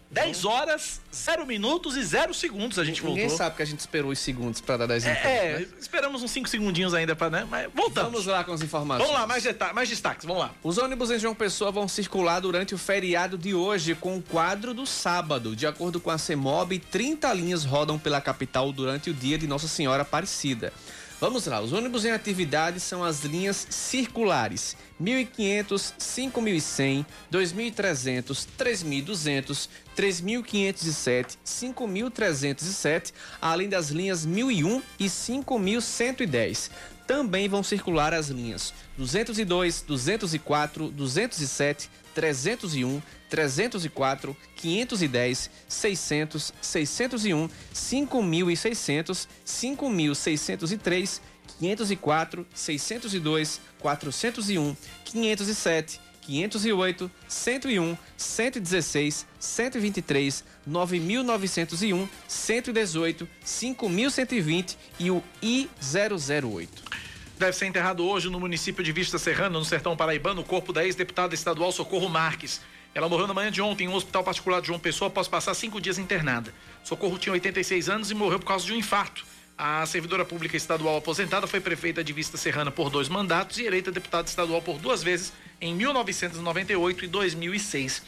[0.09, 3.37] 10 horas, 0 minutos e 0 segundos a gente Ninguém voltou.
[3.38, 5.66] sabe que a gente esperou os segundos para dar 10 É, minutos, é, né?
[5.81, 7.47] esperamos uns 5 segundinhos ainda para, né?
[7.51, 8.12] Mas voltamos.
[8.12, 9.05] Vamos lá com as informações.
[9.07, 10.53] Vamos lá, mais, deta- mais destaques, vamos lá.
[10.62, 14.73] Os ônibus em João Pessoa vão circular durante o feriado de hoje com o quadro
[14.73, 15.57] do sábado.
[15.57, 19.66] De acordo com a CEMOB, 30 linhas rodam pela capital durante o dia de Nossa
[19.66, 20.73] Senhora Aparecida.
[21.18, 31.38] Vamos lá, os ônibus em atividade são as linhas circulares: 1500, 5100, 2300, 3200, 3507,
[31.42, 36.70] 5307, além das linhas 1001 e 5110.
[37.07, 51.20] Também vão circular as linhas 202, 204, 207, 301, 304, 510, 600, 601, 5600, 5603,
[51.61, 67.06] 504, 602, 401, 507, 508, 101, 116, 123, 9901, 118, 5120 e o I008.
[67.38, 70.83] Deve ser enterrado hoje no município de Vista Serrana, no sertão paraibano, o corpo da
[70.83, 72.62] ex-deputada estadual Socorro Marques.
[72.94, 75.53] Ela morreu na manhã de ontem em um hospital particular de João Pessoa após passar
[75.53, 76.55] cinco dias internada.
[76.83, 79.22] Socorro tinha 86 anos e morreu por causa de um infarto.
[79.59, 83.92] A servidora pública estadual aposentada foi prefeita de Vista Serrana por dois mandatos e eleita
[83.92, 88.03] deputada estadual por duas vezes em 1998 e 2006.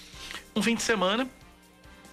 [0.57, 1.29] Um fim de semana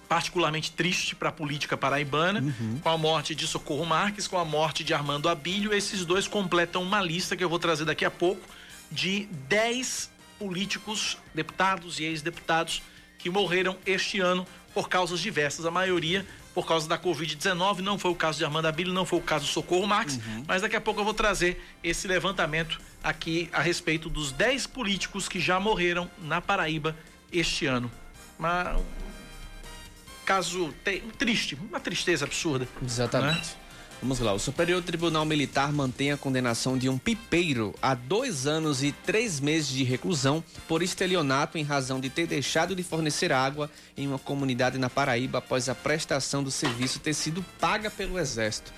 [0.08, 2.42] particularmente triste para a política paraibana,
[2.82, 5.74] com a morte de Socorro Marques, com a morte de Armando Abílio.
[5.74, 8.42] Esses dois completam uma lista que eu vou trazer daqui a pouco
[8.90, 12.82] de 10 políticos, deputados e ex-deputados
[13.18, 17.80] que morreram este ano por causas diversas, a maioria por causa da Covid-19.
[17.80, 20.62] Não foi o caso de Armando Abílio, não foi o caso do Socorro Marques, mas
[20.62, 25.40] daqui a pouco eu vou trazer esse levantamento aqui a respeito dos 10 políticos que
[25.40, 26.96] já morreram na Paraíba
[27.32, 27.90] este ano.
[28.38, 28.78] Mas
[30.26, 32.68] caso te- triste, uma tristeza absurda.
[32.84, 33.56] Exatamente.
[34.02, 34.34] Vamos lá.
[34.34, 39.40] O Superior Tribunal Militar mantém a condenação de um pipeiro a dois anos e três
[39.40, 44.18] meses de reclusão por estelionato em razão de ter deixado de fornecer água em uma
[44.18, 48.70] comunidade na Paraíba após a prestação do serviço ter sido paga pelo Exército.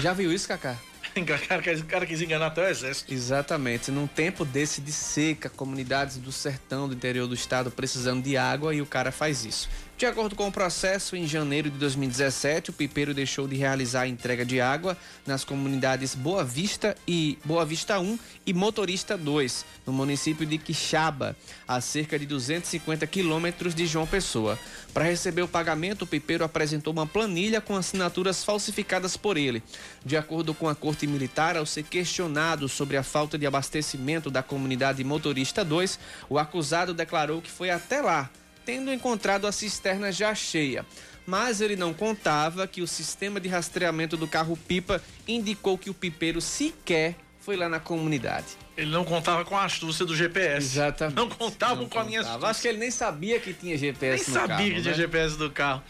[0.00, 0.76] Já viu isso, Cacá?
[1.16, 3.14] O cara quis enganar até o exército.
[3.14, 3.88] Exatamente.
[3.92, 8.74] Num tempo desse de seca, comunidades do sertão do interior do estado precisando de água
[8.74, 9.68] e o cara faz isso.
[9.96, 14.08] De acordo com o processo, em janeiro de 2017, o pipeiro deixou de realizar a
[14.08, 19.92] entrega de água nas comunidades Boa Vista e Boa Vista 1 e Motorista 2, no
[19.92, 24.58] município de Quixaba, a cerca de 250 quilômetros de João Pessoa.
[24.92, 29.62] Para receber o pagamento, o pipeiro apresentou uma planilha com assinaturas falsificadas por ele.
[30.04, 34.42] De acordo com a Corte Militar, ao ser questionado sobre a falta de abastecimento da
[34.42, 38.28] comunidade Motorista 2, o acusado declarou que foi até lá
[38.64, 40.84] tendo encontrado a cisterna já cheia.
[41.26, 46.40] Mas ele não contava que o sistema de rastreamento do carro-pipa indicou que o pipeiro
[46.40, 48.46] sequer foi lá na comunidade.
[48.76, 50.56] Ele não contava com a astúcia do GPS.
[50.66, 51.14] Exatamente.
[51.16, 52.34] Não contavam Não com a minha contava.
[52.36, 52.50] astúcia.
[52.50, 54.94] Acho que ele nem sabia que tinha Nem GPS no sabia carro, que tinha né?
[54.94, 55.82] GPS do carro.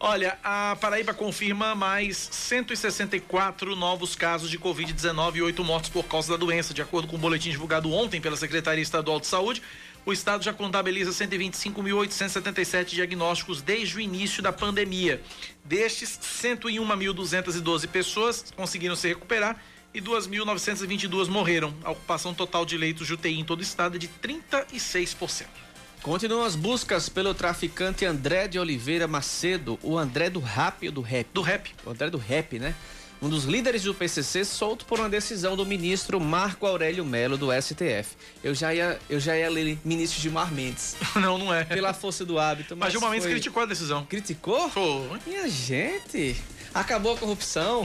[0.00, 6.32] Olha, a Paraíba confirma mais 164 novos casos de Covid-19 e 8 mortes por causa
[6.32, 6.74] da doença.
[6.74, 9.62] De acordo com o boletim divulgado ontem pela Secretaria Estadual de Saúde,
[10.06, 15.22] o estado já contabiliza 125.877 diagnósticos desde o início da pandemia.
[15.64, 19.60] Destes, 101.212 pessoas conseguiram se recuperar
[19.94, 21.74] e 2.922 morreram.
[21.82, 25.46] A ocupação total de leitos de UTI em todo o estado é de 36%.
[26.02, 31.26] Continuam as buscas pelo traficante André de Oliveira Macedo, o André do Rap do Rap?
[31.32, 31.74] Do rap.
[31.86, 32.74] O André do Rap, né?
[33.24, 37.48] Um dos líderes do PCC solto por uma decisão do ministro Marco Aurélio Melo do
[37.52, 38.16] STF.
[38.42, 41.64] Eu já ia, eu já ia ler ministro Gilmar Mendes, Não, não é.
[41.64, 44.04] pela força do hábito, mas Mas Gilmar Mendes foi- criticou a decisão.
[44.04, 44.68] Criticou?
[44.68, 45.18] Foi.
[45.26, 46.36] Minha gente,
[46.74, 47.84] acabou a corrupção.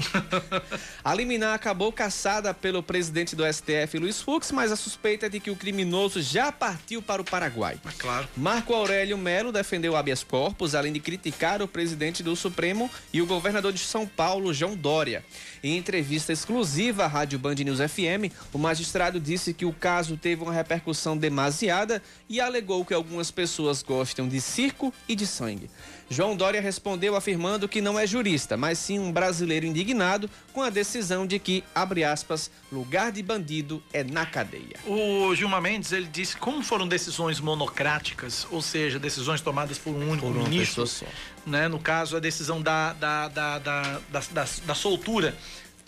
[1.03, 5.39] a liminar acabou caçada pelo presidente do STF, Luiz Fux, mas a suspeita é de
[5.39, 7.79] que o criminoso já partiu para o Paraguai.
[7.83, 8.27] Mas claro.
[8.35, 13.25] Marco Aurélio Melo defendeu habeas corpus, além de criticar o presidente do Supremo e o
[13.25, 15.23] governador de São Paulo, João Dória.
[15.61, 20.41] Em entrevista exclusiva à Rádio Band News FM, o magistrado disse que o caso teve
[20.41, 25.69] uma repercussão demasiada e alegou que algumas pessoas gostam de circo e de sangue.
[26.09, 30.69] João Dória respondeu afirmando que não é jurista, mas sim um brasileiro indignado com a
[30.71, 34.77] decisão de que, abre aspas, lugar de bandido é na cadeia.
[34.87, 40.09] O Gilmar Mendes, ele disse como foram decisões monocráticas, ou seja, decisões tomadas por um
[40.09, 41.05] único Por uma ministro, só.
[41.45, 41.67] né?
[41.67, 45.35] No caso, a decisão da, da, da, da, da, da- soltura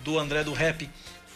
[0.02, 0.88] do André do Rap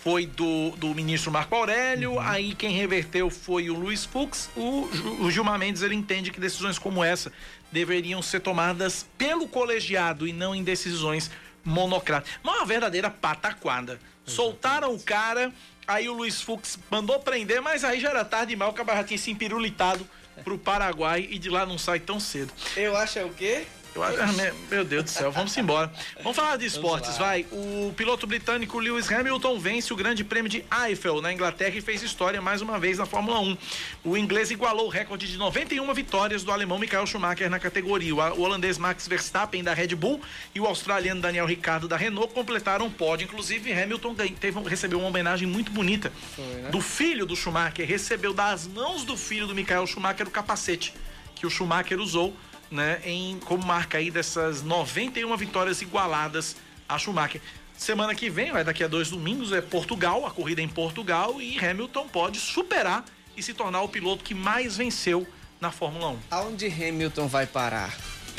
[0.03, 2.19] foi do, do ministro Marco Aurélio, Uhum.
[2.19, 4.49] aí quem reverteu foi o Luiz Fux.
[4.55, 4.87] O,
[5.21, 7.31] o Gilmar Mendes ele entende que decisões como essa
[7.75, 11.29] deveriam ser tomadas pelo colegiado e não em decisões
[11.61, 12.39] monocráticas.
[12.41, 13.99] Uma verdadeira pataquada.
[14.25, 15.51] Soltaram o cara,
[15.85, 19.17] aí o Luiz Fux mandou prender, mas aí já era tarde demais, o já tinha
[19.17, 20.07] se empirulitado
[20.41, 22.51] pro Paraguai e de lá não sai tão cedo.
[22.77, 23.67] Eu acho é o quê?
[23.95, 25.89] Eu acho- ah, me- meu Deus do céu, vamos embora.
[26.21, 27.45] Vamos falar de esportes, vai.
[27.49, 32.03] O piloto britânico Lewis Hamilton vence o Grande Prêmio de Eiffel na Inglaterra e fez
[32.03, 33.57] história mais uma vez na Fórmula 1.
[34.03, 38.13] O inglês igualou o recorde de 91 vitórias do alemão Michael Schumacher na categoria.
[38.13, 40.19] O, holandês Max Verstappen da Red Bull
[40.53, 43.23] e o australiano Daniel Ricciardo da Renault completaram o pódio.
[43.23, 46.69] Inclusive, Hamilton teve, recebeu uma homenagem muito bonita né?
[46.69, 47.87] do filho do Schumacher.
[47.87, 50.93] Recebeu das mãos do filho do Michael Schumacher o capacete
[51.33, 52.35] que o Schumacher usou,
[52.71, 56.55] né, em como marca aí dessas 91 vitórias igualadas
[56.87, 57.41] a Schumacher.
[57.77, 61.59] Semana que vem, vai daqui a dois domingos, é Portugal, a corrida em Portugal e
[61.59, 63.03] Hamilton pode superar
[63.35, 65.27] e se tornar o piloto que mais venceu
[65.59, 66.19] na Fórmula 1.
[66.31, 67.93] Aonde Hamilton vai parar?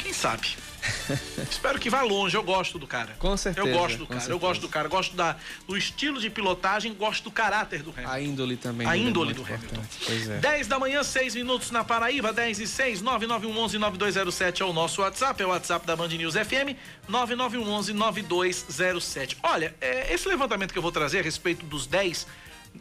[0.06, 0.54] Quem sabe?
[1.50, 3.16] Espero que vá longe, eu gosto do cara.
[3.18, 4.38] Com certeza, Eu gosto do cara, eu certeza.
[4.38, 5.34] gosto do cara, gosto da,
[5.66, 8.12] do estilo de pilotagem, gosto do caráter do Hamilton.
[8.12, 8.86] A índole também.
[8.86, 9.64] A é índole do Hamilton.
[9.64, 9.98] importante.
[10.06, 10.38] Pois é.
[10.38, 15.42] 10 da manhã, 6 minutos na Paraíba, 10 e 6, 99111-9207 é o nosso WhatsApp,
[15.42, 16.76] é o WhatsApp da Band News FM,
[17.10, 19.38] 9911-9207.
[19.42, 22.28] Olha, é, esse levantamento que eu vou trazer a respeito dos 10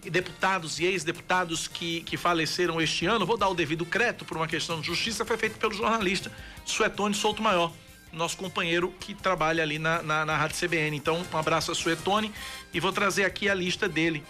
[0.04, 4.48] deputados e ex-deputados que, que faleceram este ano, vou dar o devido crédito por uma
[4.48, 6.32] questão de justiça, foi feito pelo jornalista
[6.66, 7.72] Suetone Souto Maior,
[8.12, 10.96] nosso companheiro que trabalha ali na, na, na Rádio CBN.
[10.96, 12.32] Então, um abraço a Suetone
[12.74, 14.24] e vou trazer aqui a lista dele,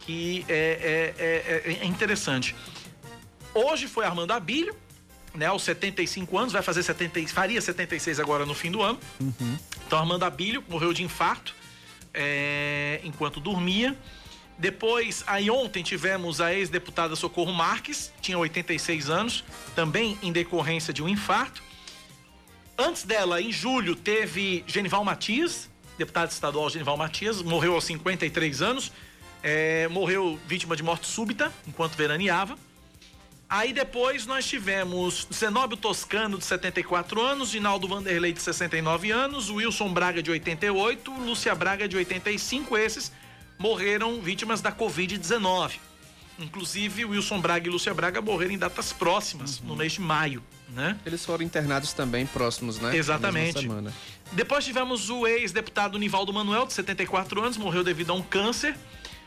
[0.00, 2.54] que é, é, é, é interessante.
[3.54, 4.76] Hoje foi Armando Abílio,
[5.34, 8.98] né, aos 75 anos, vai fazer 70, e- faria 76 agora no fim do ano.
[9.86, 11.54] Então Armando Abílio morreu de infarto
[12.12, 13.96] é, enquanto dormia.
[14.60, 19.42] Depois, aí ontem tivemos a ex-deputada Socorro Marques, tinha 86 anos,
[19.74, 21.62] também em decorrência de um infarto.
[22.76, 28.92] Antes dela, em julho, teve Genival Matias, deputado estadual Genival Matias, morreu aos 53 anos,
[29.42, 32.58] é, morreu vítima de morte súbita enquanto veraneava.
[33.48, 39.90] Aí depois nós tivemos Zenóbio Toscano, de 74 anos, Ginaldo Vanderlei, de 69 anos, Wilson
[39.90, 42.76] Braga, de 88, Lúcia Braga, de 85.
[42.76, 43.10] Esses
[43.60, 45.72] morreram vítimas da Covid-19.
[46.38, 50.98] Inclusive, Wilson Braga e Lúcia Braga morreram em datas próximas, no mês de maio, né?
[51.04, 52.96] Eles foram internados também próximos, né?
[52.96, 53.68] Exatamente.
[54.32, 58.74] Depois tivemos o ex-deputado Nivaldo Manuel, de 74 anos, morreu devido a um câncer.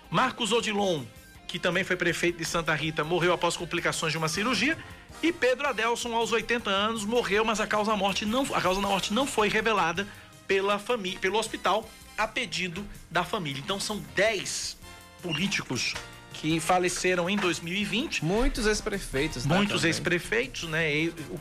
[0.09, 1.03] Marcos Odilon,
[1.47, 4.75] que também foi prefeito de Santa Rita, morreu após complicações de uma cirurgia.
[5.21, 8.81] E Pedro Adelson, aos 80 anos, morreu, mas a causa, da morte não, a causa
[8.81, 10.07] da morte não foi revelada
[10.47, 11.87] pela família, pelo hospital,
[12.17, 13.61] a pedido da família.
[13.63, 14.77] Então são 10
[15.21, 15.93] políticos
[16.33, 18.25] que faleceram em 2020.
[18.25, 19.55] Muitos ex-prefeitos, né?
[19.55, 20.89] Muitos ex-prefeitos, né?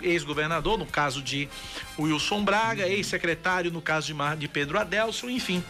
[0.01, 1.49] Ex-governador, no caso de
[1.99, 5.65] Wilson Braga, ex-secretário, no caso de, Mar- de Pedro Adelson, enfim.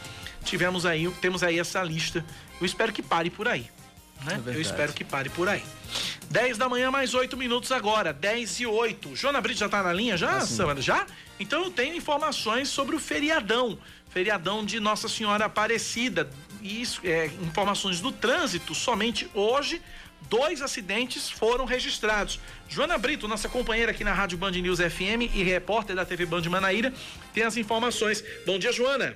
[0.44, 2.24] Tivemos aí, temos aí essa lista.
[2.60, 3.70] Eu espero que pare por aí.
[4.24, 4.40] Né?
[4.46, 5.62] É Eu espero que pare por aí.
[6.30, 8.12] 10 da manhã, mais 8 minutos agora.
[8.12, 9.14] 10 e 8.
[9.16, 10.80] Jona Brito já tá na linha já, Samara?
[10.80, 11.06] Já?
[11.40, 13.78] Então eu tenho informações sobre o feriadão.
[14.12, 16.28] Feriadão de Nossa Senhora Aparecida.
[16.62, 18.74] Isso, é, informações do trânsito.
[18.74, 19.80] Somente hoje,
[20.28, 22.38] dois acidentes foram registrados.
[22.68, 26.42] Joana Brito, nossa companheira aqui na Rádio Band News FM e repórter da TV Band
[26.42, 26.92] Manaíra,
[27.32, 28.22] tem as informações.
[28.44, 29.14] Bom dia, Joana.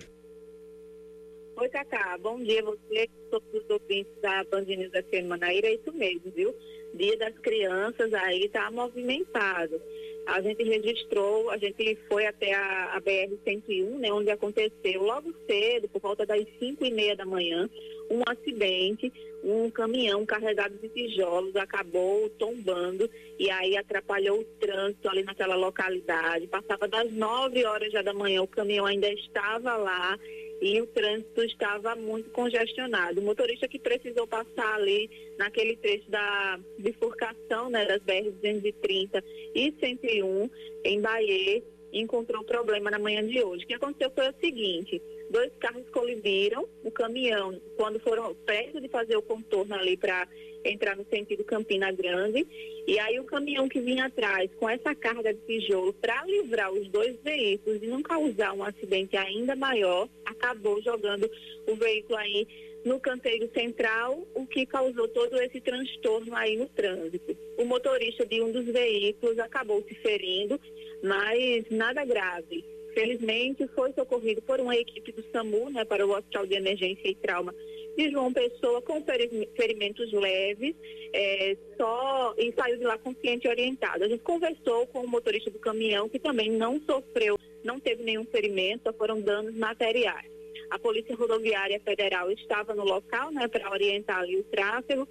[1.58, 2.18] Oi, Cacá.
[2.18, 5.68] Bom dia, você, todos os ouvintes da Band News FM Manaíra.
[5.68, 6.54] É isso mesmo, viu?
[6.94, 9.80] Dia das Crianças aí tá movimentado.
[10.26, 15.88] A gente registrou, a gente foi até a, a BR-101, né, onde aconteceu logo cedo,
[15.88, 17.68] por volta das 5 e meia da manhã,
[18.10, 19.12] um acidente.
[19.44, 23.08] Um caminhão carregado de tijolos acabou tombando
[23.38, 26.48] e aí atrapalhou o trânsito ali naquela localidade.
[26.48, 30.18] Passava das 9 horas já da manhã, o caminhão ainda estava lá
[30.60, 33.20] e o trânsito estava muito congestionado.
[33.20, 39.22] O motorista que precisou passar ali naquele trecho da bifurcação né, das BR-230
[39.54, 40.50] e 101
[40.84, 43.64] em Bahia encontrou problema na manhã de hoje.
[43.64, 45.00] O que aconteceu foi o seguinte,
[45.30, 50.26] dois carros colidiram, o caminhão, quando foram perto de fazer o contorno ali para
[50.64, 52.46] entrar no sentido Campina Grande,
[52.86, 56.88] e aí o caminhão que vinha atrás com essa carga de tijolo para livrar os
[56.88, 61.30] dois veículos e não causar um acidente ainda maior, acabou jogando
[61.66, 62.46] o veículo aí
[62.84, 67.36] no canteiro central, o que causou todo esse transtorno aí no trânsito.
[67.58, 70.60] O motorista de um dos veículos acabou se ferindo,
[71.02, 72.64] mas nada grave.
[72.96, 77.14] Felizmente foi socorrido por uma equipe do SAMU, né, para o Hospital de Emergência e
[77.14, 77.54] Trauma
[77.94, 80.74] de João Pessoa com feri- ferimentos leves,
[81.12, 84.02] é, só e saiu de lá consciente e orientado.
[84.02, 88.24] A gente conversou com o motorista do caminhão que também não sofreu, não teve nenhum
[88.24, 90.30] ferimento, só foram danos materiais.
[90.70, 95.06] A Polícia Rodoviária Federal estava no local, né, para orientar ali o tráfego.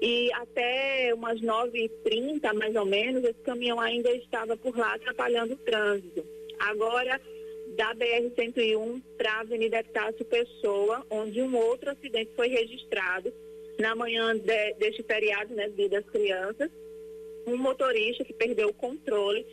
[0.00, 5.58] E até umas 9h30, mais ou menos, esse caminhão ainda estava por lá atrapalhando o
[5.58, 6.24] trânsito.
[6.58, 7.20] Agora,
[7.76, 13.32] da BR-101 para a Avenida Epitácio Pessoa, onde um outro acidente foi registrado
[13.78, 16.70] na manhã de- deste feriado, né, Dia das Crianças.
[17.46, 19.44] Um motorista que perdeu o controle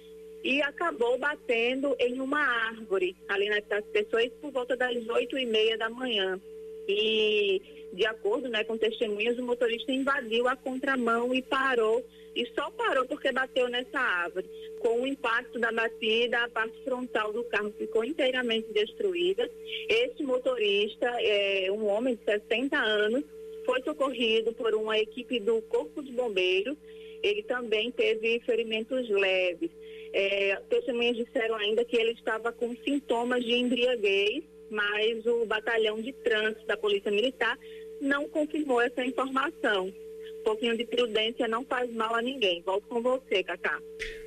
[0.44, 5.38] e acabou batendo em uma árvore ali na Epitácio Pessoa, isso por volta das 8
[5.38, 6.40] e meia da manhã.
[6.88, 7.62] E,
[7.94, 12.04] de acordo né, com testemunhas, o motorista invadiu a contramão e parou.
[12.36, 14.50] E só parou porque bateu nessa árvore.
[14.80, 19.50] Com o impacto da batida, a parte frontal do carro ficou inteiramente destruída.
[19.90, 23.24] Esse motorista, é, um homem de 60 anos,
[23.66, 26.78] foi socorrido por uma equipe do Corpo de Bombeiros.
[27.22, 29.70] Ele também teve ferimentos leves.
[30.14, 36.14] É, testemunhas disseram ainda que ele estava com sintomas de embriaguez, mas o batalhão de
[36.14, 37.58] trânsito da Polícia Militar
[38.02, 39.94] não confirmou essa informação.
[40.40, 42.64] Um pouquinho de prudência não faz mal a ninguém.
[42.64, 43.78] Volto com você, Cacá.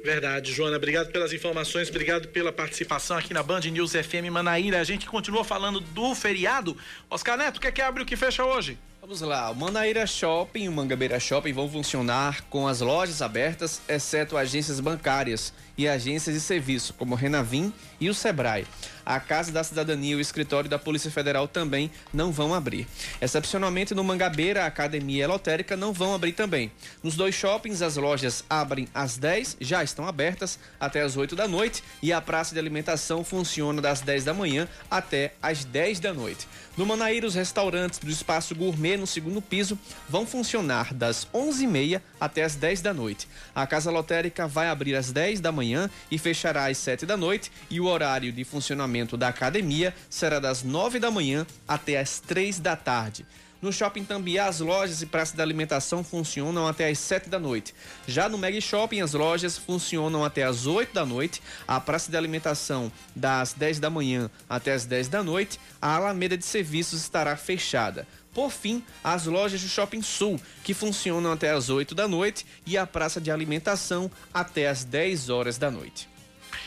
[0.05, 0.77] Verdade, Joana.
[0.77, 4.81] Obrigado pelas informações, obrigado pela participação aqui na Band News FM Manaíra.
[4.81, 6.77] A gente continua falando do feriado.
[7.11, 8.79] Oscar Neto, o que é que abre e o que fecha hoje?
[9.01, 13.83] Vamos lá, o Manaíra Shopping e o Mangabeira Shopping vão funcionar com as lojas abertas,
[13.87, 18.67] exceto agências bancárias e agências de serviço, como Renavim e o Sebrae.
[19.05, 22.87] A Casa da Cidadania e o escritório da Polícia Federal também não vão abrir.
[23.21, 26.73] Excepcionalmente no Mangabeira, a Academia Lotérica não vão abrir também.
[27.03, 31.47] Nos dois shoppings, as lojas abrem às 10, já estão abertas até às 8 da
[31.47, 36.15] noite e a praça de alimentação funciona das 10 da manhã até às 10 da
[36.15, 36.49] noite.
[36.77, 42.43] No Manaíra, os restaurantes do Espaço Gourmet no segundo piso vão funcionar das 11h30 até
[42.43, 43.29] as 10 da noite.
[43.55, 45.64] A Casa Lotérica vai abrir às 10 da manhã
[46.11, 50.63] e fechará às 7 da noite e o horário de funcionamento da academia será das
[50.63, 53.27] 9 da manhã até as 3 da tarde.
[53.65, 57.75] No Shopping Tambiá, as lojas e praça de alimentação funcionam até às 7 da noite.
[58.07, 62.17] Já no Meg Shopping, as lojas funcionam até às 8 da noite, a praça de
[62.19, 67.35] alimentação das 10 da manhã até às 10 da noite, a Alameda de Serviços estará
[67.39, 68.07] fechada.
[68.35, 72.77] Por fim, as lojas do Shopping Sul, que funcionam até às 8 da noite, e
[72.77, 76.09] a praça de alimentação até às 10 horas da noite.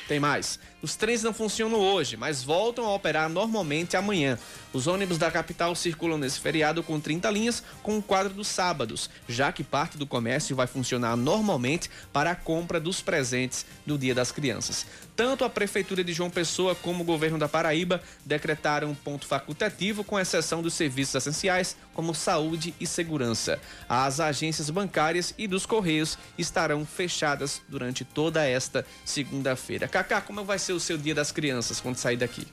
[0.07, 0.57] Tem mais.
[0.81, 4.39] Os trens não funcionam hoje, mas voltam a operar normalmente amanhã.
[4.71, 9.09] Os ônibus da capital circulam nesse feriado com 30 linhas, com o quadro dos sábados,
[9.27, 14.15] já que parte do comércio vai funcionar normalmente para a compra dos presentes no Dia
[14.15, 14.85] das Crianças.
[15.17, 20.03] Tanto a Prefeitura de João Pessoa como o governo da Paraíba decretaram um ponto facultativo,
[20.03, 23.59] com exceção dos serviços essenciais, como saúde e segurança.
[23.89, 29.87] As agências bancárias e dos Correios estarão fechadas durante toda esta segunda-feira.
[29.87, 32.45] Cacá, como vai ser o seu Dia das Crianças quando sair daqui?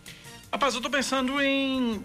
[0.51, 2.03] Rapaz, eu tô pensando em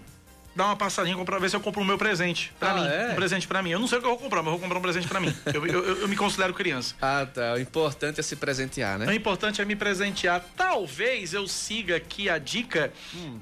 [0.54, 2.86] dar uma passadinha pra ver se eu compro o meu presente pra Ah, mim.
[2.86, 3.12] é?
[3.12, 3.70] Um presente pra mim.
[3.70, 5.20] Eu não sei o que eu vou comprar, mas eu vou comprar um presente pra
[5.20, 5.34] mim.
[5.46, 6.94] eu, eu- eu- me considero criança.
[7.00, 7.54] Ah, tá.
[7.54, 9.14] O importante é se presentear, O né?
[9.14, 10.44] importante é me presentear.
[10.56, 12.92] Talvez eu siga aqui a dica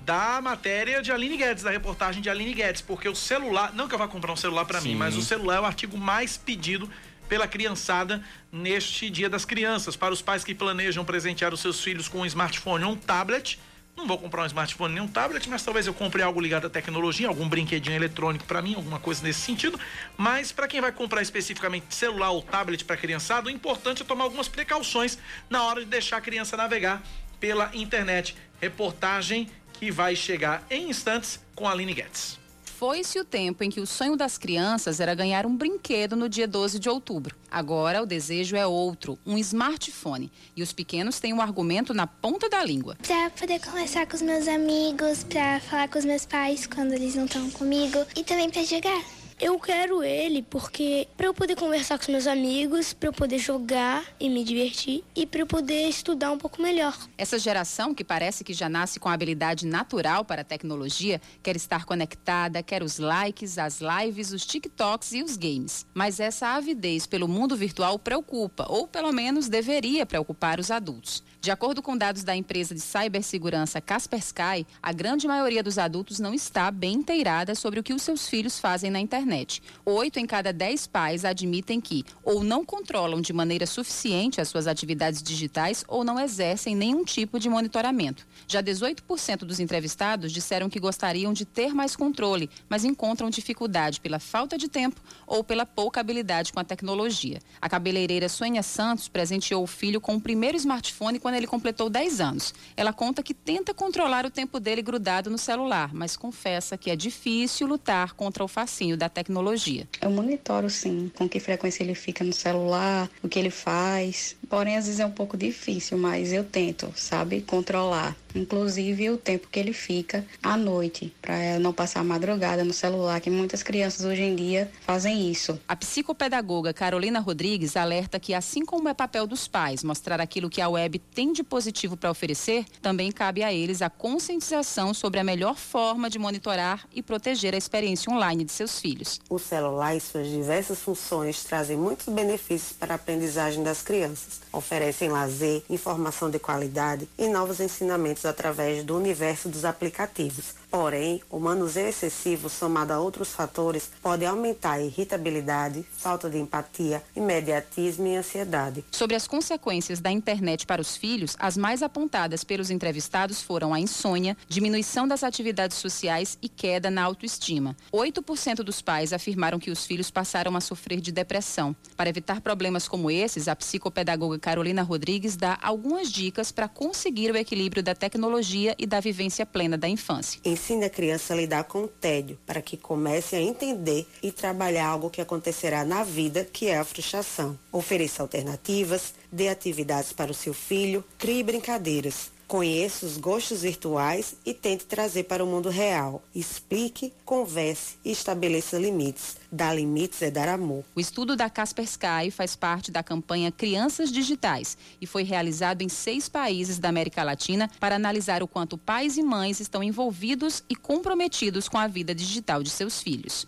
[0.04, 3.94] da matéria de Aline Guedes, da reportagem de Aline Guedes, porque o celular, não que
[3.94, 6.88] eu vá comprar um celular pra mim, mas o celular é o artigo mais pedido
[7.28, 9.96] pela criançada neste Dia das Crianças.
[9.96, 13.58] Para os pais que planejam presentear os seus filhos com um smartphone ou um tablet,
[13.98, 16.70] não vou comprar um smartphone nem um tablet, mas talvez eu compre algo ligado à
[16.70, 19.78] tecnologia, algum brinquedinho eletrônico pra mim, alguma coisa nesse sentido.
[20.16, 24.24] Mas para quem vai comprar especificamente celular ou tablet para criançada, o importante é tomar
[24.24, 25.18] algumas precauções
[25.50, 27.02] na hora de deixar a criança navegar
[27.40, 28.36] pela internet.
[28.60, 32.38] Reportagem que vai chegar em instantes com a Aline Guedes.
[32.78, 36.46] Foi-se o tempo em que o sonho das crianças era ganhar um brinquedo no dia
[36.46, 37.34] 12 de outubro.
[37.50, 40.30] Agora o desejo é outro, um smartphone.
[40.54, 42.96] E os pequenos têm um argumento na ponta da língua.
[43.02, 47.16] Pra poder conversar com os meus amigos, pra falar com os meus pais quando eles
[47.16, 49.17] não estão comigo e também pra jogar.
[49.40, 53.38] Eu quero ele porque para eu poder conversar com os meus amigos, para eu poder
[53.38, 56.96] jogar e me divertir e para eu poder estudar um pouco melhor.
[57.16, 61.54] Essa geração, que parece que já nasce com a habilidade natural para a tecnologia, quer
[61.54, 65.86] estar conectada, quer os likes, as lives, os TikToks e os games.
[65.94, 71.22] Mas essa avidez pelo mundo virtual preocupa, ou pelo menos deveria preocupar os adultos.
[71.40, 76.34] De acordo com dados da empresa de cibersegurança Kaspersky, a grande maioria dos adultos não
[76.34, 79.62] está bem inteirada sobre o que os seus filhos fazem na internet.
[79.84, 84.66] Oito em cada dez pais admitem que ou não controlam de maneira suficiente as suas
[84.66, 88.26] atividades digitais ou não exercem nenhum tipo de monitoramento.
[88.48, 94.18] Já 18% dos entrevistados disseram que gostariam de ter mais controle, mas encontram dificuldade pela
[94.18, 97.38] falta de tempo ou pela pouca habilidade com a tecnologia.
[97.60, 102.22] A cabeleireira Sônia Santos presenteou o filho com o primeiro smartphone quando ele completou 10
[102.22, 102.54] anos.
[102.74, 106.96] Ela conta que tenta controlar o tempo dele grudado no celular, mas confessa que é
[106.96, 109.86] difícil lutar contra o fascínio da tecnologia.
[110.00, 114.36] Eu monitoro sim, com que frequência ele fica no celular, o que ele faz.
[114.48, 118.16] Porém, às vezes é um pouco difícil, mas eu tento, sabe, controlar.
[118.34, 123.20] Inclusive o tempo que ele fica à noite, para não passar a madrugada no celular,
[123.20, 125.58] que muitas crianças hoje em dia fazem isso.
[125.66, 130.60] A psicopedagoga Carolina Rodrigues alerta que, assim como é papel dos pais mostrar aquilo que
[130.60, 135.24] a web tem de positivo para oferecer, também cabe a eles a conscientização sobre a
[135.24, 139.20] melhor forma de monitorar e proteger a experiência online de seus filhos.
[139.28, 144.40] O celular e suas diversas funções trazem muitos benefícios para a aprendizagem das crianças.
[144.52, 150.54] Oferecem lazer, informação de qualidade e novos ensinamentos através do universo dos aplicativos.
[150.70, 157.02] Porém, o manuseio excessivo, somado a outros fatores, pode aumentar a irritabilidade, falta de empatia,
[157.16, 158.84] imediatismo e ansiedade.
[158.90, 163.80] Sobre as consequências da internet para os filhos, as mais apontadas pelos entrevistados foram a
[163.80, 167.74] insônia, diminuição das atividades sociais e queda na autoestima.
[167.92, 171.74] 8% dos pais afirmaram que os filhos passaram a sofrer de depressão.
[171.96, 177.36] Para evitar problemas como esses, a psicopedagoga Carolina Rodrigues dá algumas dicas para conseguir o
[177.36, 180.40] equilíbrio da tecnologia e da vivência plena da infância.
[180.58, 184.88] Ensine a criança a lidar com o tédio, para que comece a entender e trabalhar
[184.88, 187.56] algo que acontecerá na vida, que é a frustração.
[187.70, 192.32] Ofereça alternativas, dê atividades para o seu filho, crie brincadeiras.
[192.48, 196.22] Conheça os gostos virtuais e tente trazer para o mundo real.
[196.34, 199.36] Explique, converse e estabeleça limites.
[199.52, 200.82] Dar limites é dar amor.
[200.96, 206.26] O estudo da Kaspersky faz parte da campanha Crianças Digitais e foi realizado em seis
[206.26, 211.68] países da América Latina para analisar o quanto pais e mães estão envolvidos e comprometidos
[211.68, 213.46] com a vida digital de seus filhos.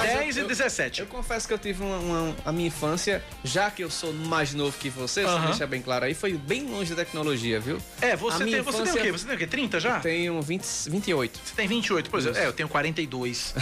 [0.00, 1.00] 10 e 17.
[1.00, 4.54] Eu confesso que eu tive uma, uma- a minha infância, já que eu sou mais
[4.54, 5.46] novo que você, você Aham.
[5.46, 7.78] deixa bem claro aí, foi bem longe da tecnologia, viu?
[8.00, 9.12] É, você tem, você tem o infância- quê?
[9.12, 9.46] Você tem o quê?
[9.46, 9.96] 30 já?
[9.96, 11.40] Eu tenho 20, 28.
[11.44, 12.44] Você tem 28, pois é.
[12.44, 13.54] É, eu tenho 42.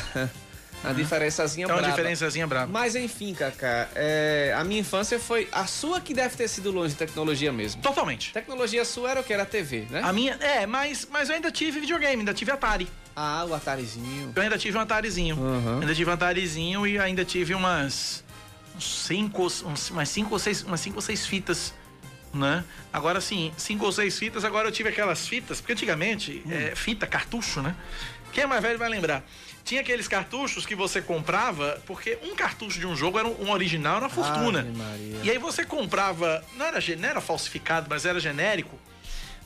[0.85, 2.71] A diferençazinha É uma diferençazinha braba.
[2.71, 6.91] Mas enfim, Kaká, é, a minha infância foi a sua que deve ter sido longe
[6.93, 7.81] de tecnologia mesmo.
[7.83, 8.33] Totalmente.
[8.33, 9.33] Tecnologia sua era o que?
[9.33, 10.01] Era a TV, né?
[10.05, 10.35] A minha.
[10.35, 12.87] É, mas, mas eu ainda tive videogame, ainda tive Atari.
[13.19, 14.31] Ah, o Atarizinho.
[14.37, 15.37] Eu ainda tive um Atarizinho.
[15.39, 15.81] Uhum.
[15.81, 18.23] Ainda tive um Atarizinho e ainda tive umas.
[18.79, 21.73] Cinco, uns, umas cinco ou seis, umas cinco ou seis fitas.
[22.35, 22.63] Né?
[22.93, 26.53] Agora sim, cinco ou seis fitas, agora eu tive aquelas fitas, porque antigamente, Hum.
[26.53, 27.75] é, fita, cartucho, né?
[28.31, 29.25] Quem é mais velho vai lembrar.
[29.65, 33.51] Tinha aqueles cartuchos que você comprava, porque um cartucho de um jogo era um, um
[33.51, 34.67] original, era uma fortuna.
[35.23, 38.79] E aí você comprava, não era, não era falsificado, mas era genérico,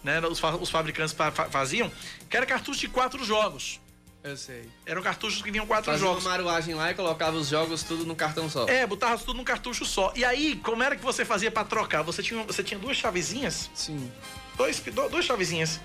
[0.02, 0.20] né?
[0.20, 1.90] Os, fa- os fabricantes fa- fa- faziam,
[2.28, 3.80] que era cartucho de quatro jogos.
[4.22, 4.68] Eu sei.
[4.84, 6.24] Eram cartuchos que vinham quatro Fazia jogos.
[6.26, 8.66] uma maruagem lá e colocava os jogos tudo no cartão só.
[8.68, 10.12] É, botava tudo num cartucho só.
[10.14, 12.02] E aí, como era que você fazia pra trocar?
[12.02, 14.10] Você tinha, você tinha duas chavezinhas, Sim.
[14.58, 15.80] dois, do- duas chavezinhas.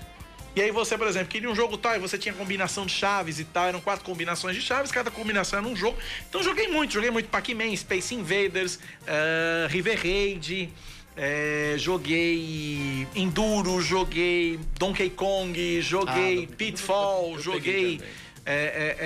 [0.54, 3.38] E aí você, por exemplo, queria um jogo tal, e você tinha combinação de chaves
[3.38, 5.98] e tal, eram quatro combinações de chaves, cada combinação era um jogo.
[6.28, 10.70] Então joguei muito, joguei muito Pac-Man, Space Invaders, eh, River Raid,
[11.16, 18.00] eh, joguei Enduro, joguei Donkey Kong, joguei Ah, Kong Pitfall, eu joguei...
[18.44, 18.96] é, é,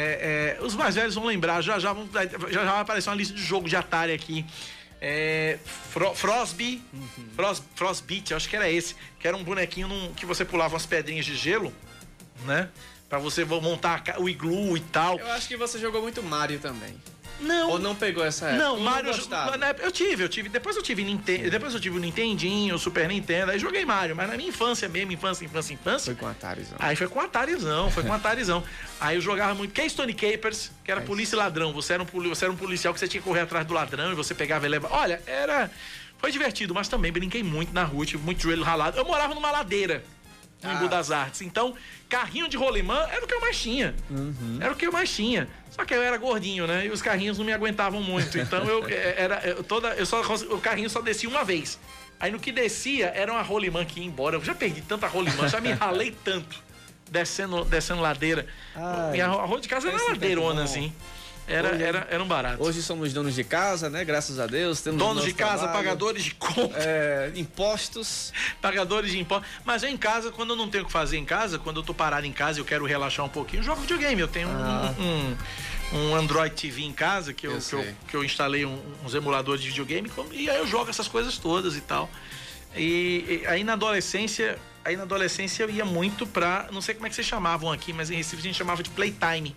[0.59, 3.17] é, é, os mais velhos vão lembrar, já já, vão- já, já vai aparecer uma
[3.17, 4.45] lista de jogo de Atari aqui.
[5.03, 7.09] É, Fro, Frosby, Uhum.
[7.35, 10.85] Fros, Frostbeat, acho que era esse, que era um bonequinho num- que você pulava umas
[10.85, 11.73] pedrinhas de gelo,
[12.45, 12.69] né?
[13.09, 15.19] Pra você montar o iglu e tal.
[15.19, 16.95] Eu acho que você jogou muito Mario também.
[17.41, 18.63] Não, Ou não pegou essa época?
[18.65, 19.13] não, Mario
[19.59, 20.49] na época- eu tive, eu tive.
[20.49, 24.15] Depois eu tive Nintendo, depois eu tive o Nintendinho, o Super Nintendo, aí joguei Mario,
[24.15, 26.15] mas na minha infância mesmo, infância, infância, infância.
[26.15, 26.77] Foi com Atarizão.
[26.79, 28.63] Aí foi com Atarizão, foi com Atarizão.
[29.01, 31.73] Aí eu jogava muito Keystone Capers, que era É polícia e ladrão.
[31.73, 34.13] Você era, um, você era um policial que você tinha que correr atrás do ladrão
[34.13, 34.95] e você pegava e levava.
[34.95, 35.71] Olha, era.
[36.19, 38.99] Foi divertido, mas também brinquei muito na rua, tive muito joelho ralado.
[38.99, 40.05] Eu morava numa ladeira
[40.63, 40.75] no Ah.
[40.75, 41.41] Embu das Artes.
[41.43, 41.75] Então,
[42.09, 43.95] carrinho de rolimã era o que eu mais tinha.
[44.11, 44.59] Uhum.
[44.61, 45.49] Era o que eu mais tinha.
[45.71, 46.87] Só que eu era gordinho, né?
[46.87, 48.39] E os carrinhos não me aguentavam muito.
[48.39, 51.79] Então eu eh, era eu toda eu só o carrinho só descia uma vez.
[52.19, 54.37] Aí no que descia era uma rolimã que ia embora.
[54.37, 56.63] Eu já perdi tanta rolimã, já me ralei tanto
[57.11, 58.47] descendo descendo ladeira.
[58.75, 60.93] Ai, Minha rua de casa era tempo ladeirona assim.
[61.51, 62.63] Era, Hoje- era, era um barato.
[62.63, 64.05] Hoje somos donos de casa, né?
[64.05, 64.81] Graças a Deus.
[64.81, 66.77] Temos Donos de casa, trabalho, pagadores de conta.
[66.79, 68.33] é, impostos.
[68.63, 69.49] pagadores de impostos.
[69.65, 71.93] Mas em casa, quando eu não tenho o que fazer em casa, quando eu tô
[71.93, 74.21] parado em casa e eu quero relaxar um pouquinho, eu jogo videogame.
[74.21, 74.95] Eu tenho um- Ah.
[74.99, 75.37] um,
[75.99, 79.13] um, Android TV em casa que eu, Eu que eu, que eu instalei um- uns
[79.15, 82.09] emuladores de videogame e aí eu jogo essas coisas todas e tal.
[82.77, 87.07] E, e aí na adolescência, aí na adolescência eu ia muito pra, não sei como
[87.07, 89.57] é que vocês chamavam aqui, mas em Recife a gente chamava de playtime.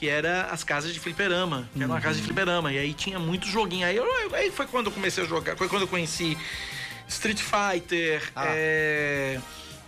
[0.00, 2.72] Que era as casas de fliperama, que era uma casa de fliperama.
[2.72, 3.86] E aí tinha muito joguinho.
[3.86, 6.38] Aí, eu- aí foi quando eu comecei a jogar, foi quando eu conheci
[7.06, 8.22] Street Fighter.
[8.34, 8.44] Ah.
[8.46, 9.38] é,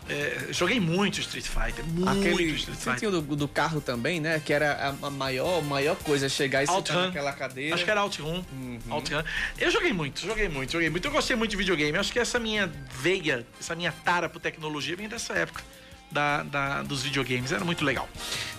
[0.09, 2.99] é, joguei muito Street Fighter, muito Aquele Street você Fighter.
[2.99, 4.39] tinha o do, do carro também, né?
[4.45, 7.75] Que era a, maior, maior coisa, chegar e sentar naquela cadeira.
[7.75, 8.43] Acho que era OutRun.
[8.91, 9.23] OutRun.
[9.59, 11.07] Eu joguei muito, joguei muito, joguei muito.
[11.09, 11.93] Eu gostei muito de videogame.
[11.95, 15.63] Eu acho que essa minha veia, essa minha tara por tecnologia vem dessa época.
[16.11, 18.07] Da, da- dos videogames, era muito legal.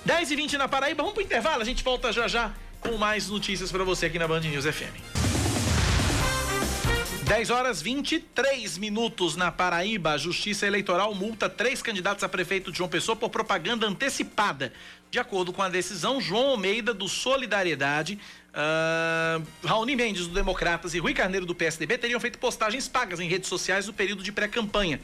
[0.05, 3.29] 10 e 20 na Paraíba, vamos pro intervalo, a gente volta já já com mais
[3.29, 5.23] notícias pra você aqui na Band News FM.
[7.23, 10.11] 10 horas 23 minutos na Paraíba.
[10.11, 14.73] A Justiça Eleitoral multa três candidatos a prefeito de João Pessoa por propaganda antecipada.
[15.09, 18.19] De acordo com a decisão, João Almeida, do Solidariedade,
[18.53, 23.29] ah, Raoni Mendes, do Democratas e Rui Carneiro, do PSDB, teriam feito postagens pagas em
[23.29, 24.99] redes sociais no período de pré-campanha.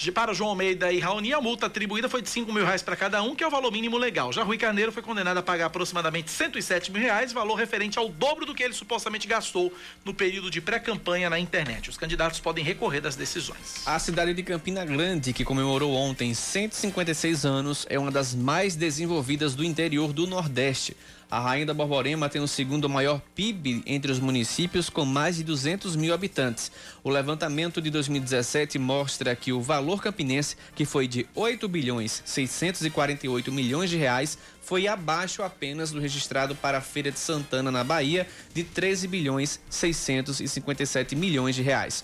[0.00, 2.96] De- Para João Almeida e Raoni, a multa atribuída foi de 5 mil reais para
[2.96, 4.32] cada um, que é o valor mínimo legal.
[4.32, 8.46] Já Rui Carneiro foi condenado a pagar aproximadamente 107 mil reais, valor referente ao dobro
[8.46, 9.70] do que ele supostamente gastou
[10.02, 11.90] no período de pré-campanha na internet.
[11.90, 13.86] Os candidatos podem recorrer das decisões.
[13.86, 19.54] A cidade de Campina Grande, que comemorou ontem 156 anos, é uma das mais desenvolvidas
[19.54, 20.96] do interior do Nordeste.
[21.30, 25.44] A Rainha da Borborema tem o segundo maior PIB entre os municípios, com mais de
[25.44, 26.72] 200 mil habitantes.
[27.04, 33.52] O levantamento de 2017 mostra que o valor campinense, que foi de 8 bilhões 648
[33.52, 38.26] milhões de reais, foi abaixo apenas do registrado para a Feira de Santana, na Bahia,
[38.52, 42.02] de 13 bilhões 657 milhões de reais.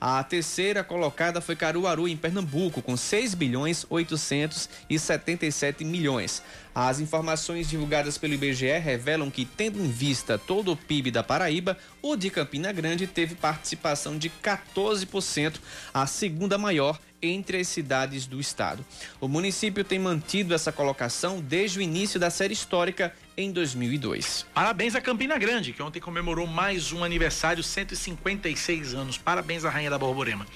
[0.00, 6.42] A terceira colocada foi Caruaru, em Pernambuco, com 6 bilhões 877 milhões.
[6.74, 11.78] As informações divulgadas pelo IBGE revelam que, tendo em vista todo o PIB da Paraíba,
[12.02, 15.54] o de Campina Grande teve participação de 14%,
[15.94, 18.84] a segunda maior entre as cidades do estado.
[19.20, 24.46] O município tem mantido essa colocação desde o início da série histórica em 2002.
[24.54, 29.18] Parabéns a Campina Grande, que ontem comemorou mais um aniversário, 156 anos.
[29.18, 30.46] Parabéns à Rainha da Borborema.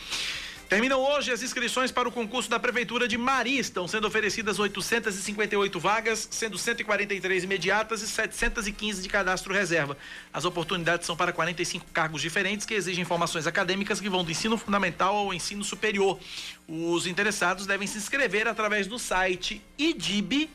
[0.70, 3.58] Terminam hoje as inscrições para o concurso da Prefeitura de Mari.
[3.58, 9.98] Estão sendo oferecidas 858 vagas, sendo 143 imediatas e 715 de cadastro reserva.
[10.32, 14.56] As oportunidades são para 45 cargos diferentes que exigem formações acadêmicas que vão do ensino
[14.56, 16.20] fundamental ao ensino superior.
[16.68, 20.48] Os interessados devem se inscrever através do site idib,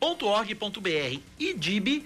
[0.00, 2.04] idib.org.br, idib.org.br.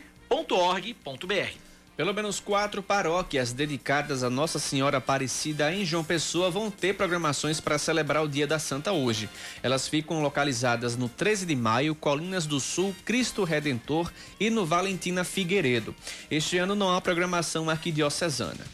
[1.97, 7.61] Pelo menos quatro paróquias dedicadas a Nossa Senhora Aparecida em João Pessoa vão ter programações
[7.61, 9.31] para celebrar o Dia da Santa hoje.
[9.63, 15.23] Elas ficam localizadas no 13 de maio, Colinas do Sul, Cristo Redentor e no Valentina
[15.23, 15.95] Figueiredo.
[16.29, 18.74] Este ano não há programação arquidiocesana.